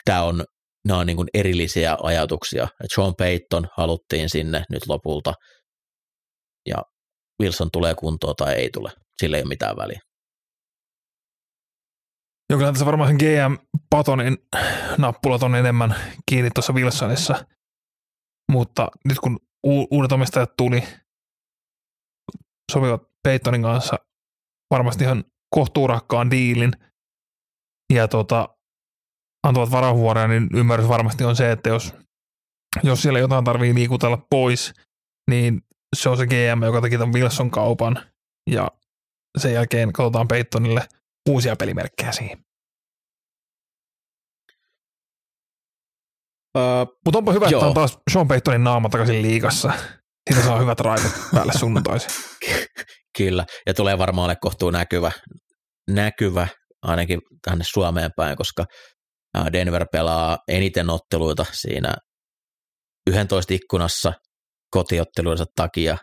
[0.05, 0.45] tämä on,
[0.87, 2.68] nämä on niin kuin erillisiä ajatuksia.
[2.95, 5.35] Sean Payton haluttiin sinne nyt lopulta,
[6.66, 6.83] ja
[7.43, 8.91] Wilson tulee kuntoon tai ei tule.
[9.21, 10.01] Sillä ei ole mitään väliä.
[12.59, 13.57] Kyllä tässä varmaan GM
[13.90, 14.38] Patonin
[14.98, 15.94] nappulat on enemmän
[16.30, 17.46] kiinni tuossa Wilsonissa,
[18.53, 20.82] mutta nyt kun u- uudet omistajat tuli,
[22.72, 23.96] sopivat Peytonin kanssa
[24.70, 25.24] varmasti ihan
[25.55, 26.72] kohtuurakkaan diilin.
[27.92, 28.48] Ja tota,
[29.46, 31.94] antavat varahuoria, niin ymmärrys varmasti on se, että jos,
[32.82, 34.72] jos siellä jotain tarvii liikutella pois,
[35.30, 35.62] niin
[35.96, 37.96] se on se GM, joka teki tämän Wilson kaupan
[38.51, 38.70] ja
[39.38, 40.88] sen jälkeen katsotaan Peytonille
[41.29, 42.39] uusia pelimerkkejä siihen.
[46.59, 47.61] Uh, Mutta onpa hyvä, joo.
[47.61, 49.73] että on taas Sean Paytonin naama takaisin liigassa.
[50.31, 52.11] Siitä saa hyvät raivot päälle sunnuntaisin.
[53.18, 55.12] Kyllä, ja tulee varmaan ole kohtuu näkyvä,
[55.91, 56.49] näkyvä
[56.83, 58.64] ainakin tänne Suomeen päin, koska
[59.53, 61.95] Denver pelaa eniten otteluita siinä
[63.07, 64.12] 11 ikkunassa
[64.71, 65.97] kotiotteluidensa takia,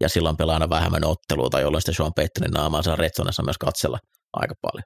[0.00, 3.98] ja silloin pelaa aina vähemmän otteluita, jolloin sitten Sean Paytonin naamaa saa Retsonessa myös katsella
[4.32, 4.82] aika paljon.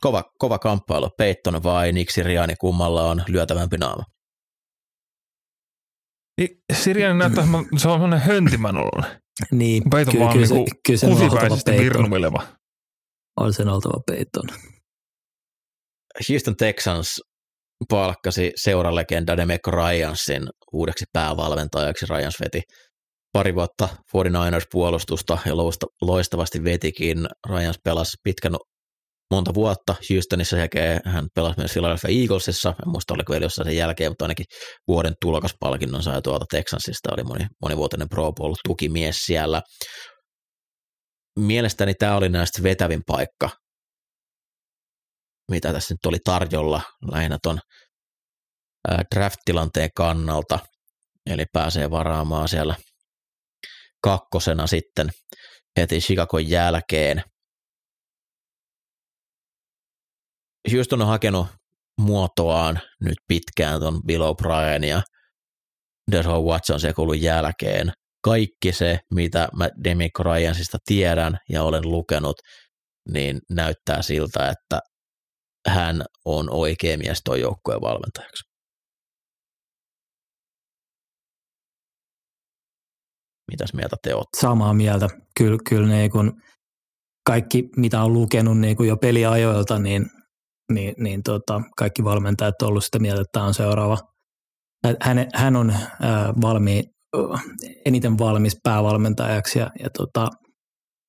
[0.00, 1.10] Kova, kova kamppailu.
[1.18, 4.04] Peyton vai Nick Siriani, kummalla on lyötävämpi naama?
[6.40, 9.06] Niin, Siriani näyttää, että se on sellainen höntimän ollut.
[9.52, 12.46] Niin, Peyton kyllä, vaan kyllä, niinku kyllä se kusipäisesti virnuileva.
[13.40, 14.48] On sen oltava Peyton.
[16.28, 17.20] Houston Texans
[17.88, 20.42] palkkasi seuralegenda Demeco Ryansin
[20.72, 22.06] uudeksi päävalmentajaksi.
[22.10, 22.62] Ryans veti
[23.32, 25.56] pari vuotta 49ers-puolustusta ja
[26.02, 27.28] loistavasti vetikin.
[27.48, 28.52] Ryans pelasi pitkän
[29.30, 33.76] monta vuotta Houstonissa sekä hän pelasi myös Philadelphia Eaglesissa, en muista oliko vielä jossain sen
[33.76, 34.46] jälkeen, mutta ainakin
[34.88, 39.62] vuoden tulokaspalkinnon sai tuolta Texansista, oli moni, monivuotinen Pro Bowl tukimies siellä.
[41.38, 43.50] Mielestäni tämä oli näistä vetävin paikka,
[45.50, 47.58] mitä tässä nyt oli tarjolla lähinnä ton
[49.14, 50.58] draft-tilanteen kannalta,
[51.26, 52.74] eli pääsee varaamaan siellä
[54.02, 55.10] kakkosena sitten
[55.80, 57.22] heti Chicagon jälkeen.
[60.72, 61.46] Houston on hakenut
[62.00, 65.02] muotoaan nyt pitkään ton Bill O'Brien ja
[66.10, 67.92] Deshaun Watson sekulun jälkeen.
[68.24, 72.36] Kaikki se, mitä mä Demi Ryansista tiedän ja olen lukenut,
[73.08, 74.80] niin näyttää siltä, että
[75.68, 78.51] hän on oikea mies tuon joukkueen valmentajaksi.
[83.52, 84.40] Mitäs mieltä te olette?
[84.40, 85.08] Samaa mieltä.
[85.38, 86.32] Kyllä, kyllä niin kun
[87.26, 90.06] kaikki, mitä on lukenut niin kun jo peliajoilta, niin
[90.72, 93.98] niin, niin tota, kaikki valmentajat on ollut sitä mieltä, että tämä on seuraava.
[95.00, 96.82] Hän, hän on ää, valmi,
[97.86, 100.28] eniten valmis päävalmentajaksi ja, ja tota,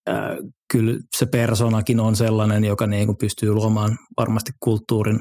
[0.08, 0.38] ää,
[0.72, 5.20] kyllä se personakin on sellainen, joka niin kuin pystyy luomaan varmasti kulttuurin,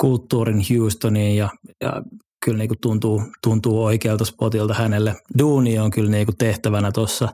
[0.00, 1.48] kulttuurin Houstoniin ja,
[1.80, 2.02] ja
[2.44, 5.16] kyllä niin kuin tuntuu, tuntuu oikealta spotilta hänelle.
[5.38, 7.28] Duuni on kyllä niin kuin tehtävänä tuossa,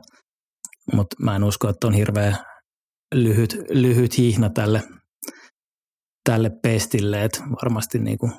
[0.93, 2.35] mutta mä en usko, että on hirveä
[3.15, 4.83] lyhyt, lyhyt hihna tälle,
[6.29, 8.33] tälle pestille, että varmasti niin kuin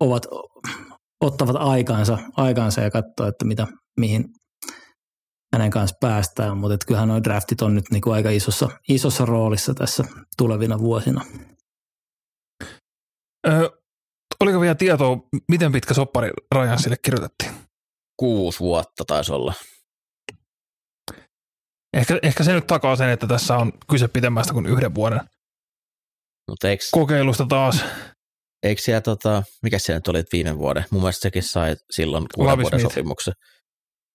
[0.00, 0.26] ovat,
[1.20, 3.66] ottavat aikansa, aikansa ja katsoa, että mitä,
[4.00, 4.24] mihin
[5.52, 9.74] hänen kanssa päästään, mutta kyllähän nuo draftit on nyt niin kuin aika isossa, isossa roolissa
[9.74, 10.04] tässä
[10.36, 11.24] tulevina vuosina.
[13.46, 13.81] Ö,
[14.42, 15.16] oliko vielä tietoa,
[15.48, 17.52] miten pitkä soppari Rajan sille kirjoitettiin?
[18.16, 19.54] Kuusi vuotta taisi olla.
[21.96, 25.20] Ehkä, ehkä se nyt takaa sen, että tässä on kyse pitemmästä kuin yhden vuoden
[26.50, 27.84] Mutta eikö, kokeilusta taas.
[28.62, 30.84] eikö siellä, tota, mikä se nyt oli viime vuoden?
[30.90, 33.34] Mun mielestä sekin sai silloin kuuden vuoden sopimuksen.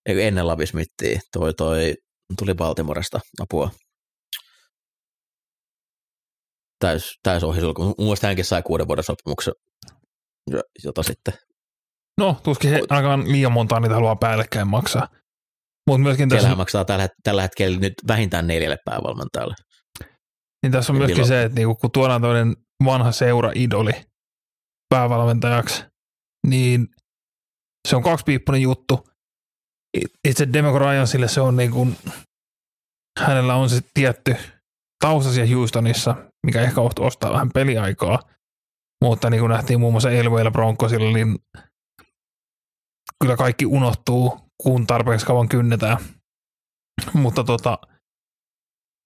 [0.05, 1.95] Eikö ennen Lavi Smithia, toi, toi
[2.37, 3.71] tuli Baltimoresta apua.
[6.79, 7.83] Täys, täys ohi sulku.
[7.83, 9.53] Mun mielestä hänkin sai kuuden vuoden sopimuksen,
[10.83, 11.33] jota sitten
[12.17, 15.07] No, tuskin he ainakaan liian montaa niitä haluaa päällekkäin maksaa.
[15.87, 19.55] Mutta myöskin tässä, maksaa tällä, tällä hetkellä nyt vähintään neljälle päävalmentajalle.
[20.63, 23.91] niin tässä on myöskin se, että niinku, kun tuodaan toinen vanha seura-idoli
[24.89, 25.83] päävalmentajaksi,
[26.47, 26.87] niin
[27.87, 29.07] se on kaksipiippunen juttu.
[29.97, 31.97] It- Itse Demeco Ryansille se on niin kuin,
[33.19, 34.35] hänellä on se tietty
[35.05, 38.19] tausta siellä Houstonissa, mikä ehkä ost- ostaa vähän peliaikaa,
[39.03, 41.35] mutta niin kuin nähtiin muun muassa Elveillä Broncosilla, niin
[43.21, 45.97] kyllä kaikki unohtuu, kun tarpeeksi kauan kynnetään.
[47.13, 47.77] Mutta tota,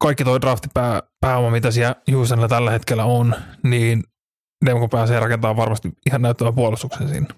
[0.04, 4.04] kaikki toi draftipää, pääoma, mitä siellä Houstonilla tällä hetkellä on, niin
[4.66, 7.30] Demko pääsee rakentamaan varmasti ihan näyttävän puolustuksen sinne.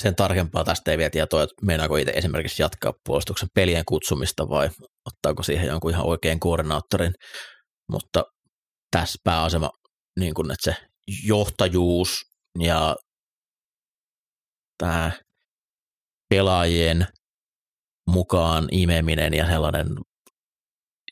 [0.00, 4.70] Sen tarkempaa tästä ei vielä tietoa, että meinaako itse esimerkiksi jatkaa puolustuksen pelien kutsumista vai
[5.06, 7.12] ottaako siihen jonkun ihan oikean koordinaattorin.
[7.92, 8.24] Mutta
[8.90, 9.70] tässä pääasema,
[10.20, 10.86] niin kuin, että se
[11.26, 12.26] johtajuus
[12.58, 12.96] ja
[14.78, 15.12] tämä
[16.28, 17.06] pelaajien
[18.10, 19.86] mukaan imeminen ja sellainen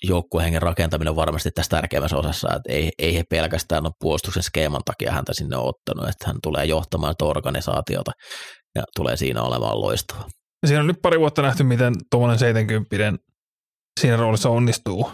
[0.02, 4.82] joukkuehengen rakentaminen on varmasti tässä tärkeimmässä osassa, että ei, ei he pelkästään ole puolustuksen skeeman
[4.84, 8.10] takia häntä sinne ottanut, että hän tulee johtamaan organisaatiota
[8.74, 10.24] ja tulee siinä olemaan loistava.
[10.66, 13.24] Siinä on nyt pari vuotta nähty, miten tuommoinen 70
[14.00, 15.10] siinä roolissa onnistuu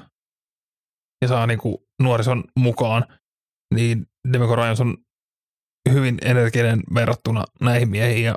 [1.22, 3.19] ja saa niin kuin nuorison mukaan,
[3.74, 4.96] niin Demeco Ryans on
[5.92, 8.34] hyvin energinen verrattuna näihin miehiin ja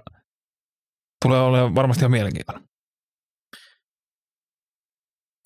[1.26, 2.68] tulee olemaan varmasti ihan mielenkiintoinen.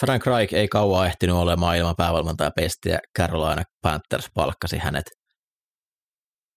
[0.01, 2.99] Frank Reich ei kauan ehtinyt olemaan ilman päävalmentajapestiä.
[3.17, 5.05] Carolina Panthers palkkasi hänet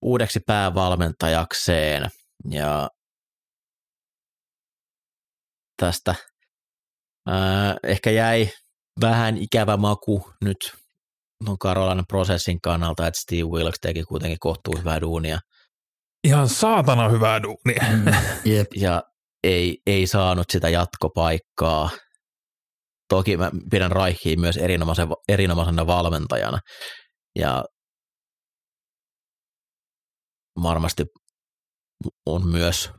[0.02, 2.10] uudeksi päävalmentajakseen
[2.50, 2.90] ja
[5.76, 6.14] tästä
[7.26, 8.50] ää, ehkä jäi
[9.00, 10.79] vähän ikävä maku nyt
[11.44, 15.38] tuon Carolinan prosessin kannalta, että Steve Wilkes teki kuitenkin kohtuu hyvää duunia
[16.24, 17.96] Ihan saatana hyvää duunia.
[17.96, 18.12] Mm,
[18.44, 18.66] jep.
[18.84, 19.02] ja
[19.44, 21.90] ei, ei saanut sitä jatkopaikkaa.
[23.08, 26.58] Toki mä pidän Reichia myös erinomaisen, erinomaisena valmentajana
[27.38, 27.64] ja
[30.62, 31.04] varmasti
[32.26, 32.90] on myös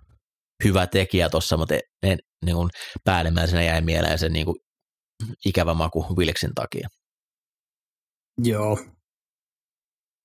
[0.63, 2.69] hyvä tekijä tuossa, mutta en, niin kuin
[3.03, 4.55] päällimmäisenä jäi mieleen se niin kuin
[5.45, 6.87] ikävä maku Wilksin takia.
[8.37, 8.79] Joo,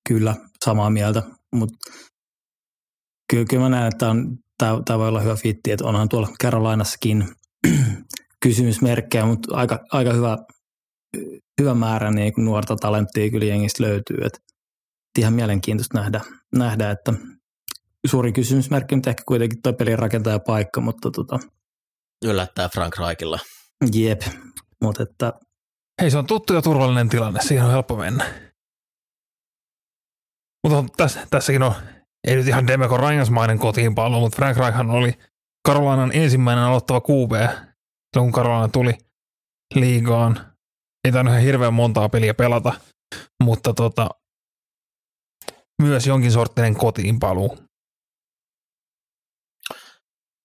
[0.07, 0.35] kyllä,
[0.65, 1.23] samaa mieltä,
[1.55, 1.77] mutta
[3.29, 4.05] kyllä, kyllä mä näen, että
[4.57, 7.25] tämä, tämä voi olla hyvä fitti, että onhan tuolla Carolinassakin
[8.43, 10.37] kysymysmerkkejä, mutta aika, aika hyvä,
[11.61, 14.39] hyvä määrä niin kuin nuorta talenttia kyllä jengistä löytyy, että
[15.19, 16.21] ihan mielenkiintoista nähdä,
[16.55, 17.13] nähdä että
[18.07, 21.39] suuri kysymysmerkki on ehkä kuitenkin tuo pelin rakentaja paikka, mutta tota,
[22.25, 23.39] Yllättää Frank Reichilla.
[23.93, 24.21] jep,
[24.81, 25.33] mutta että
[26.01, 28.51] Hei, se on tuttu ja turvallinen tilanne, siihen on helppo mennä.
[30.67, 31.73] Mutta tässä, tässäkin on,
[32.27, 35.11] ei nyt ihan Demeco Ryansmainen kotiinpallo, mutta Frank Reichhan oli
[35.67, 37.31] Karolainen ensimmäinen aloittava QB,
[38.17, 38.93] kun Karolainen tuli
[39.75, 40.53] liigaan.
[41.05, 42.73] Ei tainnut ihan hirveän montaa peliä pelata,
[43.43, 44.09] mutta tota,
[45.81, 47.57] myös jonkin sorttinen kotiinpaluu.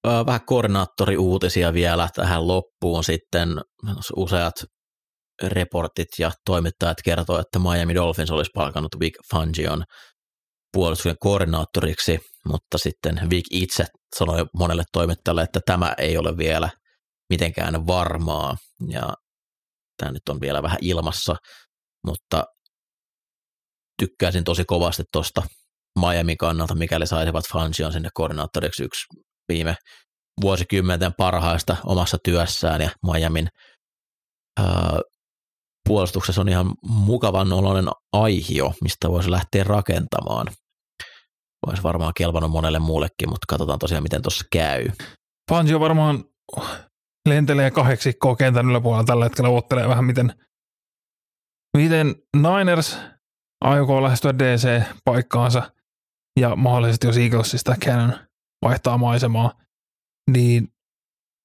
[0.06, 3.48] Ö, Vähän koordinaattoriuutisia vielä tähän loppuun sitten.
[4.16, 4.54] Useat
[5.48, 9.84] reportit ja toimittajat kertoo, että Miami Dolphins olisi palkannut Vic Fangion
[10.72, 12.18] puolustuksen koordinaattoriksi,
[12.48, 13.84] mutta sitten Vic itse
[14.16, 16.70] sanoi monelle toimittajalle, että tämä ei ole vielä
[17.30, 18.56] mitenkään varmaa.
[18.88, 19.14] Ja
[19.96, 21.36] tämä nyt on vielä vähän ilmassa,
[22.06, 22.44] mutta
[23.98, 25.42] tykkäisin tosi kovasti tuosta
[25.98, 29.06] Miamin kannalta, mikäli saisivat Fangion sinne koordinaattoriksi yksi
[29.48, 29.76] viime
[30.40, 33.48] vuosikymmenten parhaista omassa työssään ja Miamin
[35.88, 40.46] puolustuksessa on ihan mukavan oloinen aihio, mistä voisi lähteä rakentamaan.
[41.66, 44.88] Voisi varmaan kelvannut monelle muullekin, mutta katsotaan tosiaan, miten tuossa käy.
[45.50, 46.24] Fangio varmaan
[47.28, 50.34] lentelee kahdeksikkoa kentän yläpuolella tällä hetkellä, uottelee vähän miten,
[51.76, 52.98] miten Niners
[53.60, 55.72] aikoo lähestyä DC-paikkaansa.
[56.40, 58.18] ja mahdollisesti jos Eaglesista Cannon
[58.62, 59.52] vaihtaa maisemaa,
[60.30, 60.68] niin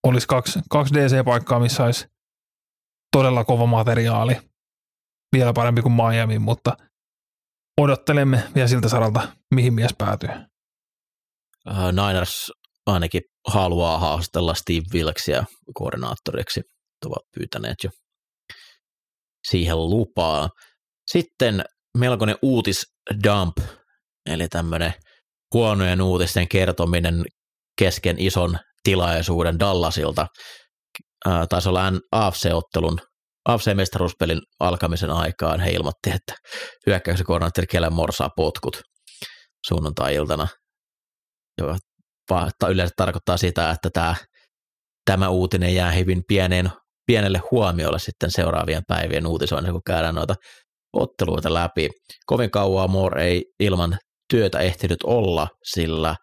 [0.08, 2.08] olisi kaksi, kaksi DC-paikkaa, missä olisi
[3.12, 4.38] todella kova materiaali,
[5.34, 6.78] vielä parempi kuin Miami, mutta
[7.82, 10.30] odottelemme vielä siltä saralta, mihin mies päätyy.
[11.70, 12.52] Uh, Niners
[12.86, 16.62] ainakin haluaa haastella Steve Wilksia koordinaattoriksi,
[17.06, 17.90] ovat pyytäneet jo
[19.50, 20.50] siihen lupaa.
[21.12, 21.64] Sitten
[21.98, 23.58] melkoinen uutisdump,
[24.26, 24.94] eli tämmöinen
[25.54, 27.24] huonojen uutisten kertominen
[27.80, 30.28] kesken ison tilaisuuden Dallasilta.
[31.50, 33.00] Taisi olla AFC-ottelun,
[33.50, 35.60] AFC-mestaruuspelin alkamisen aikaan.
[35.60, 36.34] He ilmoitti, että
[36.88, 38.82] hyökkäyksen koordinaattori Kellen Morsaa potkut
[39.68, 40.48] sunnuntai-iltana,
[41.62, 41.78] joka
[42.70, 44.16] yleensä tarkoittaa sitä, että tämä,
[45.06, 46.72] tämä uutinen jää hyvin pieneen,
[47.08, 50.36] pienelle huomiolle sitten seuraavien päivien uutisoinnissa, kun käydään noita
[50.94, 51.90] otteluita läpi.
[52.26, 53.98] Kovin kauan Moore ei ilman
[54.30, 56.16] työtä ehtinyt olla, sillä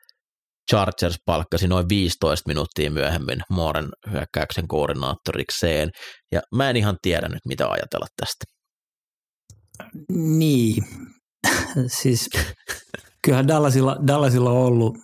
[0.71, 5.91] Chargers palkkasi noin 15 minuuttia myöhemmin Mooren hyökkäyksen koordinaattorikseen,
[6.33, 8.45] ja mä en ihan tiedä nyt, mitä ajatella tästä.
[10.39, 10.85] Niin,
[12.01, 12.31] siis
[13.25, 14.95] kyllähän Dallasilla, Dallasilla on ollut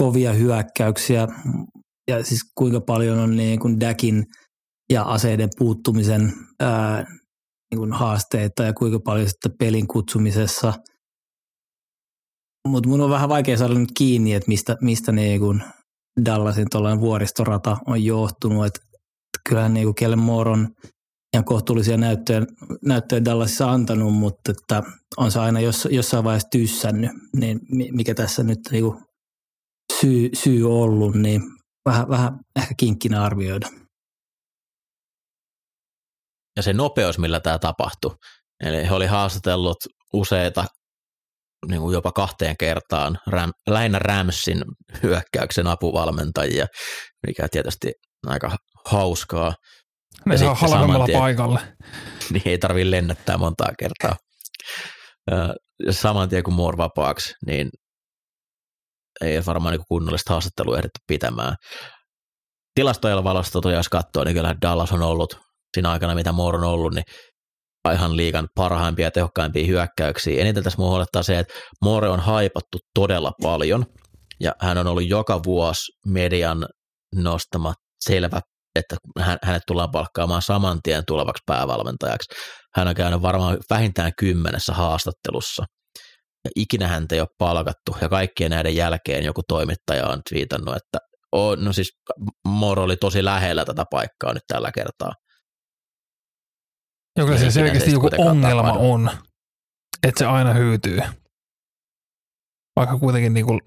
[0.00, 1.26] kovia hyökkäyksiä,
[2.10, 4.24] ja siis kuinka paljon on niin kuin Dakin
[4.90, 7.04] ja aseiden puuttumisen ää,
[7.70, 10.72] niin kuin haasteita ja kuinka paljon sitten pelin kutsumisessa–
[12.68, 15.62] mutta mun on vähän vaikea saada nyt kiinni, että mistä, mistä niin kun
[16.24, 18.66] Dallasin tuollainen vuoristorata on johtunut.
[18.66, 18.80] Että
[19.48, 20.68] kyllähän niin Kellen Moore on
[21.34, 22.40] ihan kohtuullisia näyttöjä,
[22.84, 24.82] näyttöjä Dallasissa antanut, mutta että
[25.16, 27.60] on se aina jos, jossain vaiheessa tyssännyt, niin
[27.92, 28.84] mikä tässä nyt niin
[30.00, 31.42] syy, syy ollut, niin
[31.86, 33.68] vähän, vähän ehkä kinkkinä arvioida.
[36.56, 38.16] Ja se nopeus, millä tämä tapahtui.
[38.64, 39.76] Eli he oli haastatellut
[40.12, 40.64] useita
[41.68, 44.64] niin kuin jopa kahteen kertaan Ram, lähinnä Ramsin
[45.02, 46.66] hyökkäyksen apuvalmentajia,
[47.26, 47.92] mikä tietysti
[48.26, 48.56] aika
[48.86, 49.54] hauskaa.
[50.26, 51.60] Ne saa halvemmalla tien, paikalle.
[52.30, 54.16] Niin ei tarvitse lennättää montaa kertaa.
[55.86, 57.70] Ja saman tien kun Moore vapaaksi, niin
[59.20, 61.56] ei varmaan niin kunnollista haastattelua ehditty pitämään.
[62.74, 65.34] Tilastojen valosta tosiaan jos katsoo, niin kyllä Dallas on ollut
[65.74, 67.04] siinä aikana, mitä Moore on ollut, niin
[67.92, 70.40] ihan liikan parhaimpia ja tehokkaimpia hyökkäyksiä.
[70.40, 73.84] Eniten tässä mua huolettaa se, että More on haipattu todella paljon
[74.40, 76.66] ja hän on ollut joka vuosi median
[77.14, 77.74] nostama
[78.04, 78.40] selvä,
[78.76, 78.96] että
[79.42, 82.34] hänet tullaan palkkaamaan saman tien tulevaksi päävalmentajaksi.
[82.74, 85.64] Hän on käynyt varmaan vähintään kymmenessä haastattelussa.
[86.44, 90.98] Ja ikinä häntä ei ole palkattu ja kaikkien näiden jälkeen joku toimittaja on viitannut, että
[91.32, 91.90] on, no siis
[92.44, 95.12] Moro oli tosi lähellä tätä paikkaa nyt tällä kertaa.
[97.18, 98.92] Joka se selkeästi joku ongelma tapahdu.
[98.92, 99.10] on,
[100.02, 101.00] että se aina hyytyy.
[102.76, 103.60] Vaikka kuitenkin niin kuin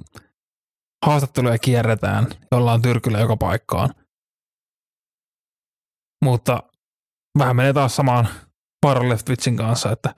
[1.06, 3.90] haastatteluja kierretään, jolla on tyrkyllä joka paikkaan.
[6.26, 6.64] Mutta
[7.40, 8.28] vähän menee taas samaan
[9.10, 10.16] Leftwitchin kanssa, että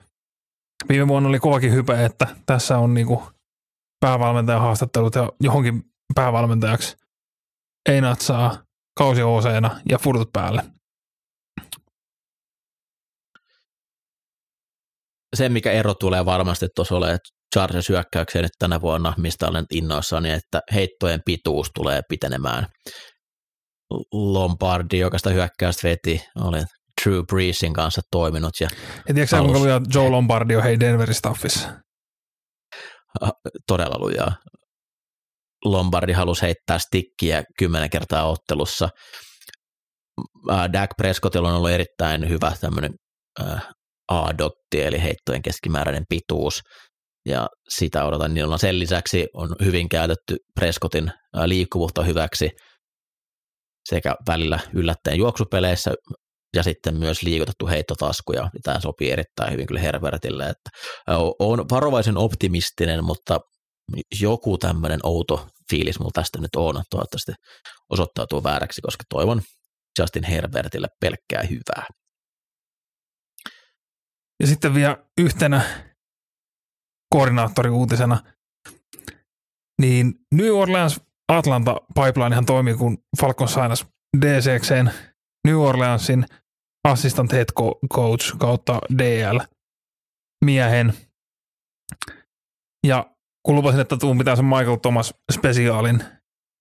[0.88, 3.20] viime vuonna oli kovakin hype, että tässä on niin kuin
[4.00, 5.82] päävalmentajan haastattelut ja johonkin
[6.14, 6.96] päävalmentajaksi
[7.88, 8.58] ei natsaa
[8.98, 9.22] kausi
[9.90, 10.75] ja furtut päälle.
[15.36, 19.64] Se, mikä ero tulee varmasti tuossa ole, että Chargers hyökkäykseen nyt tänä vuonna, mistä olen
[19.70, 22.66] innoissani, että heittojen pituus tulee pitenemään.
[24.12, 26.62] Lombardi, joka sitä hyökkäystä veti, oli
[27.02, 28.52] True Breesin kanssa toiminut.
[28.60, 28.68] Ja,
[29.08, 31.68] ja tiedätkö kuinka lujaa Joe Lombardi on hei Denverin staffissa?
[33.20, 33.32] Ah,
[33.66, 34.32] todella lujaa.
[35.64, 38.88] Lombardi halusi heittää stikkiä kymmenen kertaa ottelussa.
[40.72, 42.90] Dak Prescottilla on ollut erittäin hyvä tämmöinen
[44.08, 46.60] A-dotti, eli heittojen keskimääräinen pituus,
[47.28, 51.12] ja sitä odotan niin Sen lisäksi on hyvin käytetty Prescottin
[51.46, 52.50] liikkuvuutta hyväksi
[53.88, 55.94] sekä välillä yllättäen juoksupeleissä
[56.56, 58.50] ja sitten myös liikutettu heittotaskuja.
[58.62, 60.44] Tämä sopii erittäin hyvin kyllä Herbertille.
[60.44, 60.70] Että
[61.38, 63.40] on varovaisen optimistinen, mutta
[64.20, 66.82] joku tämmöinen outo fiilis mulla tästä nyt on.
[66.90, 67.32] Toivottavasti
[67.90, 69.42] osoittautuu vääräksi, koska toivon
[69.98, 71.86] Justin Herbertille pelkkää hyvää.
[74.40, 75.62] Ja sitten vielä yhtenä
[77.14, 78.22] koordinaattoriuutisena,
[79.80, 81.00] niin New Orleans
[81.32, 83.86] Atlanta Pipeline ihan toimii, kun Falcon sainas
[84.20, 84.90] DCXen
[85.46, 86.26] New Orleansin
[86.88, 87.48] assistant head
[87.94, 89.38] coach kautta DL
[90.44, 90.92] miehen.
[92.86, 93.10] Ja
[93.46, 96.04] kun lupasin, että tuun pitää sen Michael Thomas spesiaalin,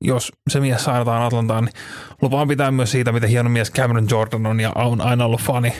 [0.03, 1.73] jos se mies sainataan Atlantaan, niin
[2.21, 5.73] lupaan pitää myös siitä, mitä hieno mies Cameron Jordan on ja on aina ollut fani.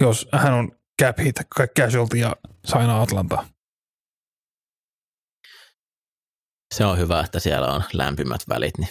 [0.00, 0.72] Jos hän on
[1.02, 1.36] cap hit,
[1.80, 3.46] casualty ja sainaa Atlanta.
[6.74, 8.90] Se on hyvä, että siellä on lämpimät välit, niin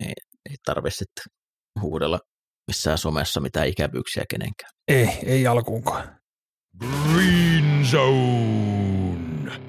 [0.00, 0.12] ei,
[0.50, 1.24] ei tarvitse sitten
[1.80, 2.18] huudella
[2.66, 4.70] missään somessa mitään ikävyyksiä kenenkään.
[4.88, 6.20] Ei, ei alkuunkaan.
[6.78, 9.62] Green Zone.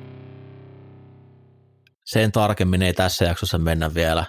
[2.06, 4.26] Sen tarkemmin ei tässä jaksossa mennä vielä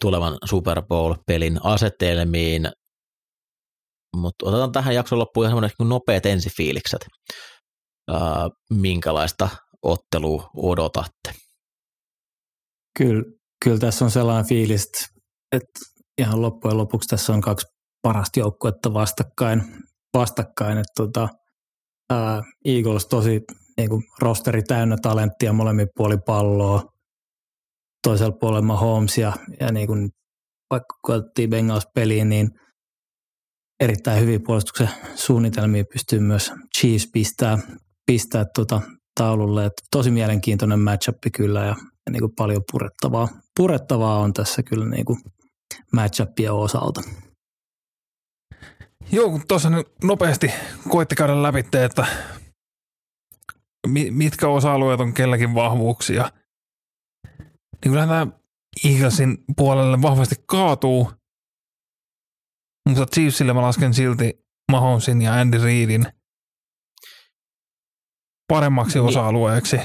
[0.00, 2.68] tulevan Super Bowl-pelin asetelmiin,
[4.16, 7.06] mutta otetaan tähän jakson loppuun ihan semmoinen nopeat ensifiilikset.
[8.10, 9.48] Ää, minkälaista
[9.82, 11.34] ottelua odotatte?
[12.98, 13.24] Kyllä,
[13.64, 14.86] kyllä tässä on sellainen fiilis,
[15.52, 15.80] että
[16.18, 17.66] ihan loppujen lopuksi tässä on kaksi
[18.02, 19.62] parasta joukkuetta vastakkain,
[20.14, 21.28] vastakkain että tota,
[22.10, 23.40] ää, Eagles tosi
[23.76, 26.82] niin kuin rosteri täynnä talenttia molemmin puoli palloa,
[28.02, 30.10] toisella puolella Mahomes ja, ja niin kuin,
[30.70, 32.48] vaikka koettiin Bengals peliin, niin
[33.80, 37.58] erittäin hyvin puolustuksen suunnitelmia pystyy myös Chiefs pistää,
[38.06, 38.80] pistää tuota
[39.20, 39.66] taululle.
[39.66, 41.76] Et tosi mielenkiintoinen matchup kyllä ja,
[42.10, 45.18] niin kuin paljon purettavaa, purettavaa on tässä kyllä niin kuin
[45.92, 47.00] matchupien osalta.
[49.12, 50.50] Joo, kun tuossa nyt nopeasti
[50.88, 52.06] koitti käydä läpi, että
[54.10, 56.30] mitkä osa-alueet on kelläkin vahvuuksia.
[57.72, 58.26] Niin kyllähän tämä
[58.84, 61.12] Eaglesin puolelle vahvasti kaatuu,
[62.88, 64.34] mutta Chiefsille mä lasken silti
[64.72, 66.06] Mahomesin ja Andy Reidin
[68.48, 69.08] paremmaksi niin.
[69.08, 69.80] osa-alueeksi.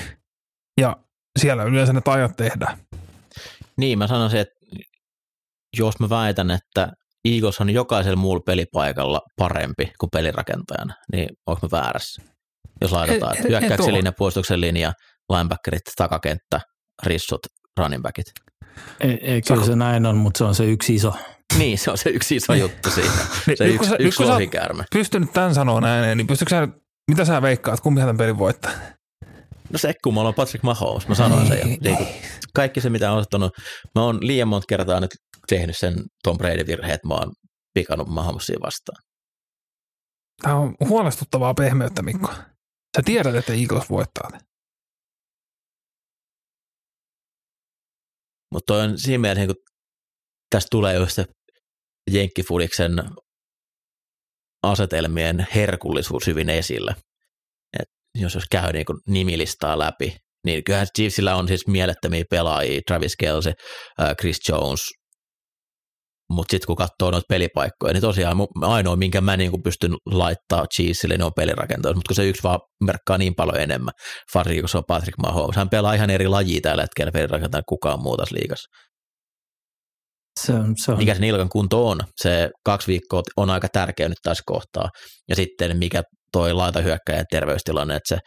[0.82, 0.96] Ja
[1.40, 2.78] siellä yleensä ne tajat tehdään.
[3.78, 4.56] Niin, mä sanoisin, että
[5.78, 6.92] jos mä väitän, että
[7.26, 12.22] Eagles on jokaisella muulla pelipaikalla parempi kuin pelirakentajana, niin onko mä väärässä?
[12.82, 14.94] Jos laitetaan hyökkäyksen linja, puolustuksen linja,
[15.32, 16.62] linebackerit, takakenttä,
[17.04, 17.42] rissut,
[17.80, 18.26] running backit.
[19.00, 21.14] Ei, ei kyllä se näin on, mutta se on se yksi iso.
[21.58, 23.12] Niin, se on se yksi iso juttu siinä.
[23.48, 24.84] Niin, se yksi, sä, yksi lohikäärme.
[24.94, 26.68] pystynyt tämän sanoa näin, niin pystytkö sä,
[27.12, 28.72] mitä sä veikkaat, kumpi tämän pelin voittaa?
[29.70, 31.66] No se, kun mulla on Patrick Mahomes, mä sanoin sen jo.
[31.66, 32.08] Niin kuin,
[32.56, 33.52] kaikki se, mitä on ottanut,
[33.96, 35.12] mä oon liian monta kertaa nyt
[35.48, 35.94] tehnyt sen
[36.24, 37.32] Tom Brady virhe, että mä oon
[37.74, 39.04] pikannut Mahomesia vastaan.
[40.42, 42.28] Tämä on huolestuttavaa pehmeyttä, Mikko.
[42.98, 44.30] Sä tiedät, että Eagles voittaa.
[48.54, 49.56] Mutta on siinä mielessä, kun
[50.50, 51.26] tästä tulee just se
[52.12, 53.04] Jenkkifudiksen
[54.64, 56.96] asetelmien herkullisuus hyvin esille.
[57.80, 62.82] Et jos, jos käy niin kuin nimilistaa läpi, niin kyllähän Chiefsillä on siis mielettömiä pelaajia,
[62.88, 63.54] Travis Kelsey,
[64.20, 64.82] Chris Jones,
[66.30, 71.18] mutta sitten kun katsoo noita pelipaikkoja, niin tosiaan ainoa, minkä mä niin pystyn laittaa Cheeselle,
[71.18, 73.94] niin on pelirakenteet, mutta kun se yksi vaan merkkaa niin paljon enemmän,
[74.36, 75.56] varsinkin kun se on Patrick Mahomes.
[75.56, 78.70] Hän pelaa ihan eri lajia tällä hetkellä pelirakentaa kukaan muu tässä liigassa.
[80.40, 80.98] Se on, se on.
[80.98, 82.00] Mikä se nilkan kunto on?
[82.22, 84.90] Se kaksi viikkoa on aika tärkeä nyt tässä kohtaa.
[85.30, 88.20] Ja sitten mikä toi laitahyökkäjän terveystilanne, että se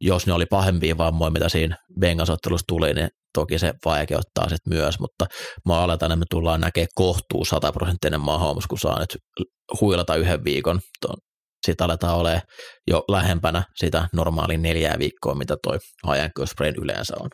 [0.00, 5.00] jos ne oli pahempia vammoja, mitä siinä Bengals-ottelussa tuli, niin toki se vaikeuttaa sitten myös,
[5.00, 5.26] mutta
[5.68, 9.16] mä aletaan, että me tullaan näkemään kohtuu sataprosenttinen Mahomes, kun saa nyt
[9.80, 10.80] huilata yhden viikon.
[11.66, 12.42] Sitten aletaan olemaan
[12.90, 17.28] jo lähempänä sitä normaalin neljää viikkoa, mitä toi ajanköysprain yleensä on.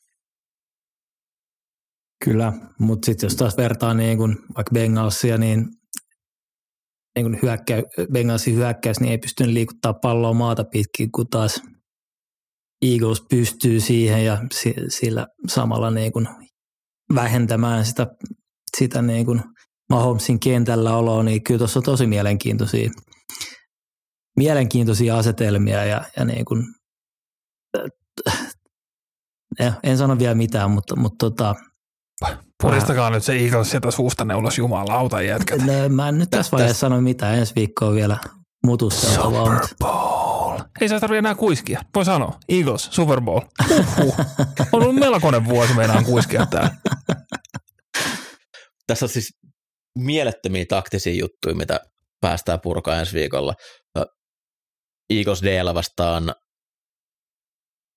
[2.25, 5.66] Kyllä, mutta sitten jos taas vertaa niin kun vaikka Bengalsia, niin,
[7.16, 11.62] niin kun hyökkä, Bengalsin hyökkäys niin ei pystynyt liikuttaa palloa maata pitkin, kun taas
[12.83, 14.39] Eagles pystyy siihen ja
[14.89, 16.29] sillä samalla niin kuin
[17.14, 18.07] vähentämään sitä,
[18.77, 19.43] sitä niin kuin
[19.91, 22.91] Mahomesin kentällä oloa, niin kyllä tuossa on tosi mielenkiintoisia,
[24.37, 26.64] mielenkiintoisia asetelmia ja, ja niin kuin,
[29.83, 31.55] en sano vielä mitään, mutta, mutta tota,
[32.62, 35.61] Puristakaa nyt se Eagles sieltä suustanne ulos jumalauta jätkät.
[35.89, 38.16] Mä en nyt tässä vaiheessa sano mitään, ensi viikkoa vielä
[38.66, 39.45] mutusteltavaa.
[39.45, 40.59] Super Bowl.
[40.81, 41.81] Ei saa tarvitse enää kuiskia.
[41.95, 42.39] Voi sanoa.
[42.49, 43.41] Eagles, Super Bowl.
[43.71, 44.16] Uhuh.
[44.73, 46.71] On ollut melkoinen vuosi meinaan kuiskia täällä.
[48.87, 49.29] Tässä on siis
[49.99, 51.81] mielettömiä taktisia juttuja, mitä
[52.21, 53.55] päästään purkaa ensi viikolla.
[55.11, 56.35] Eagles DL vastaan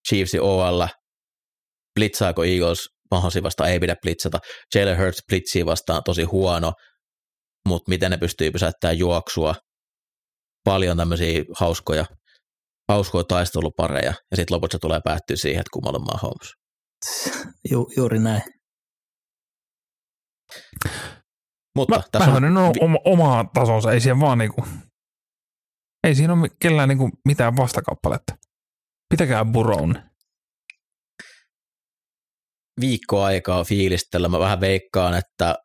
[0.10, 0.88] Chiefs OL.
[1.96, 4.40] Blitzaako Eagles Mahosi vastaan ei pidä blitzata.
[4.76, 6.74] Jalen Hurts blitzii vastaan tosi huono,
[7.68, 9.56] mutta miten ne pystyy pysäyttämään juoksua.
[10.64, 12.06] Paljon tämmöisiä hauskoja,
[12.90, 16.52] hauskoja taistelupareja, ja sitten lopulta se tulee päättyä siihen, että kummalla on Mahomes.
[17.72, 18.42] Ju, juuri näin.
[21.76, 22.58] Mutta Mä, tässä on...
[22.58, 24.64] on oma, oma tasonsa, ei siihen vaan niinku,
[26.08, 28.34] ei siinä ole kellään niinku mitään vastakappaletta.
[29.10, 30.11] Pitäkää Burown
[32.82, 34.28] viikko aikaa fiilistellä.
[34.28, 35.56] Mä vähän veikkaan, että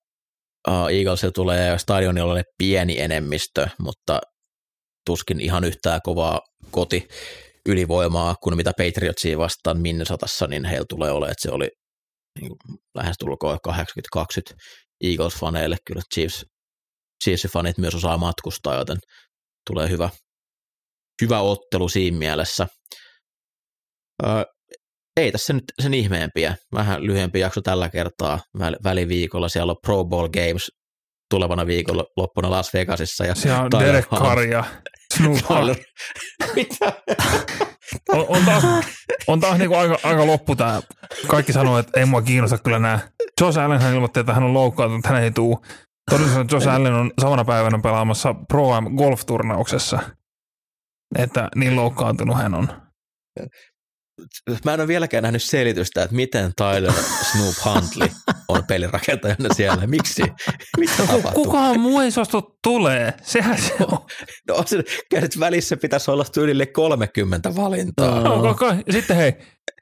[0.68, 4.20] uh, Eaglesil tulee stadionilla pieni enemmistö, mutta
[5.06, 6.40] tuskin ihan yhtään kovaa
[6.70, 7.08] koti
[7.68, 11.70] ylivoimaa kuin mitä Patriotsia vastaan Minnesotassa, niin heillä tulee olemaan, että se oli
[12.40, 14.56] niin kuin lähestulkoon 80-20
[15.04, 15.76] Eagles-faneille.
[15.86, 16.44] Kyllä Chiefs,
[17.24, 18.98] Chiefs-fanit myös osaa matkustaa, joten
[19.70, 20.10] tulee hyvä,
[21.22, 22.66] hyvä ottelu siinä mielessä.
[24.22, 24.26] Ö,
[25.16, 26.56] ei tässä nyt sen ihmeempiä.
[26.74, 29.48] Vähän lyhyempi jakso tällä kertaa väl- väliviikolla.
[29.48, 30.70] Siellä on Pro Bowl Games
[31.30, 33.24] tulevana viikolla loppuna Las Vegasissa.
[33.24, 34.64] Ja Siellä on Derek Carr ja
[35.16, 35.50] Snoop Dogg.
[35.50, 35.84] Tyler-
[36.54, 36.92] Mitä?
[38.08, 38.64] On, on taas,
[39.26, 40.82] on taas niinku aika, aika loppu tää.
[41.26, 42.98] Kaikki sanoo, että ei mua kiinnosta kyllä nämä.
[43.40, 45.64] Josh Allen hän ilmoitti, että hän on loukkaantunut, että hän ei tuu.
[46.10, 49.98] Todellisuudessa Josh Allen on samana päivänä pelaamassa Pro Am golf-turnauksessa.
[51.18, 52.68] Että niin loukkaantunut hän on.
[54.64, 56.92] Mä en ole vieläkään nähnyt selitystä, että miten Tyler
[57.32, 58.08] Snoop Huntley
[58.48, 59.86] on pelirakentajana siellä.
[59.86, 60.22] Miksi?
[60.78, 61.44] Mitä tapahtuu?
[61.44, 63.14] Kukaan muu ei suostu tulee.
[63.22, 63.98] Sehän se on.
[64.48, 64.84] No se,
[65.40, 68.20] välissä pitäisi olla tyylille 30 valintaa.
[68.20, 68.42] Joo.
[68.42, 69.32] No, kai, sitten hei,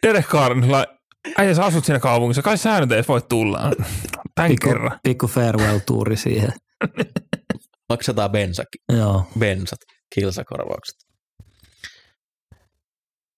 [0.03, 0.73] Derek Carr, niin
[1.39, 3.71] äijä sä asut siinä kaupungissa, kai sä nyt edes voit tulla.
[4.35, 5.01] Tän Pikku, kerran.
[5.03, 6.53] pikku farewell-tuuri siihen.
[7.91, 8.63] Maksetaan bensa,
[8.93, 9.27] Joo.
[9.39, 9.79] bensat,
[10.15, 10.97] kilsakorvaukset.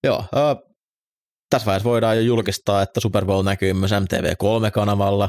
[0.04, 0.75] Joo, äh,
[1.50, 5.28] tässä vaiheessa voidaan jo julkistaa, että Super Bowl näkyy myös MTV3-kanavalla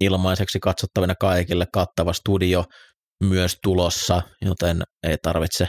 [0.00, 2.64] ilmaiseksi katsottavina kaikille kattava studio
[3.24, 5.68] myös tulossa, joten ei tarvitse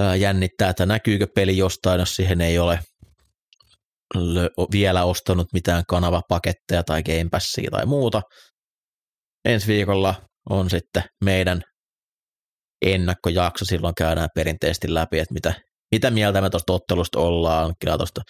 [0.00, 2.78] ää, jännittää, että näkyykö peli jostain, jos siihen ei ole
[4.72, 8.22] vielä ostanut mitään kanavapaketteja tai Game Passia tai muuta.
[9.44, 10.14] Ensi viikolla
[10.50, 11.62] on sitten meidän
[12.86, 15.54] ennakkojakso, silloin käydään perinteisesti läpi, että mitä,
[15.92, 17.74] mitä mieltä me tuosta ottelusta ollaan.
[17.80, 18.20] Kyllä tuosta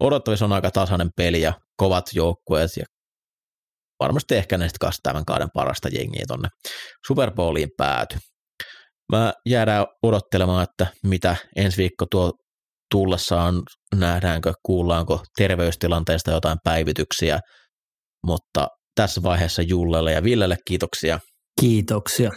[0.00, 2.84] odottavissa on aika tasainen peli ja kovat joukkueet ja
[4.00, 6.48] varmasti ehkä näistä kanssa tämän kauden parasta jengiä tonne
[7.06, 8.18] Super Bowliin pääty.
[9.12, 12.32] Mä jäädään odottelemaan, että mitä ensi viikko tuo
[12.90, 13.62] tullessaan,
[13.94, 17.40] nähdäänkö, kuullaanko terveystilanteesta jotain päivityksiä,
[18.26, 21.18] mutta tässä vaiheessa Jullelle ja Villelle kiitoksia.
[21.60, 22.30] Kiitoksia.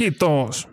[0.00, 0.68] Kiitos.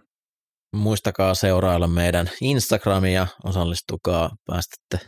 [0.77, 4.99] Muistakaa seurailla meidän Instagramia, osallistukaa, päästätte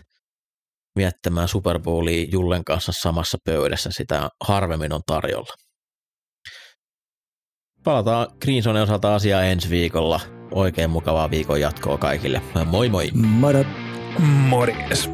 [0.95, 5.53] viettämään Super Bowlia Jullen kanssa samassa pöydässä, sitä harvemmin on tarjolla.
[7.83, 10.19] Palataan Greensonen osalta asiaa ensi viikolla.
[10.51, 12.41] Oikein mukavaa viikon jatkoa kaikille.
[12.65, 13.11] Moi moi!
[13.13, 13.65] Moro.
[14.19, 15.09] Morjes.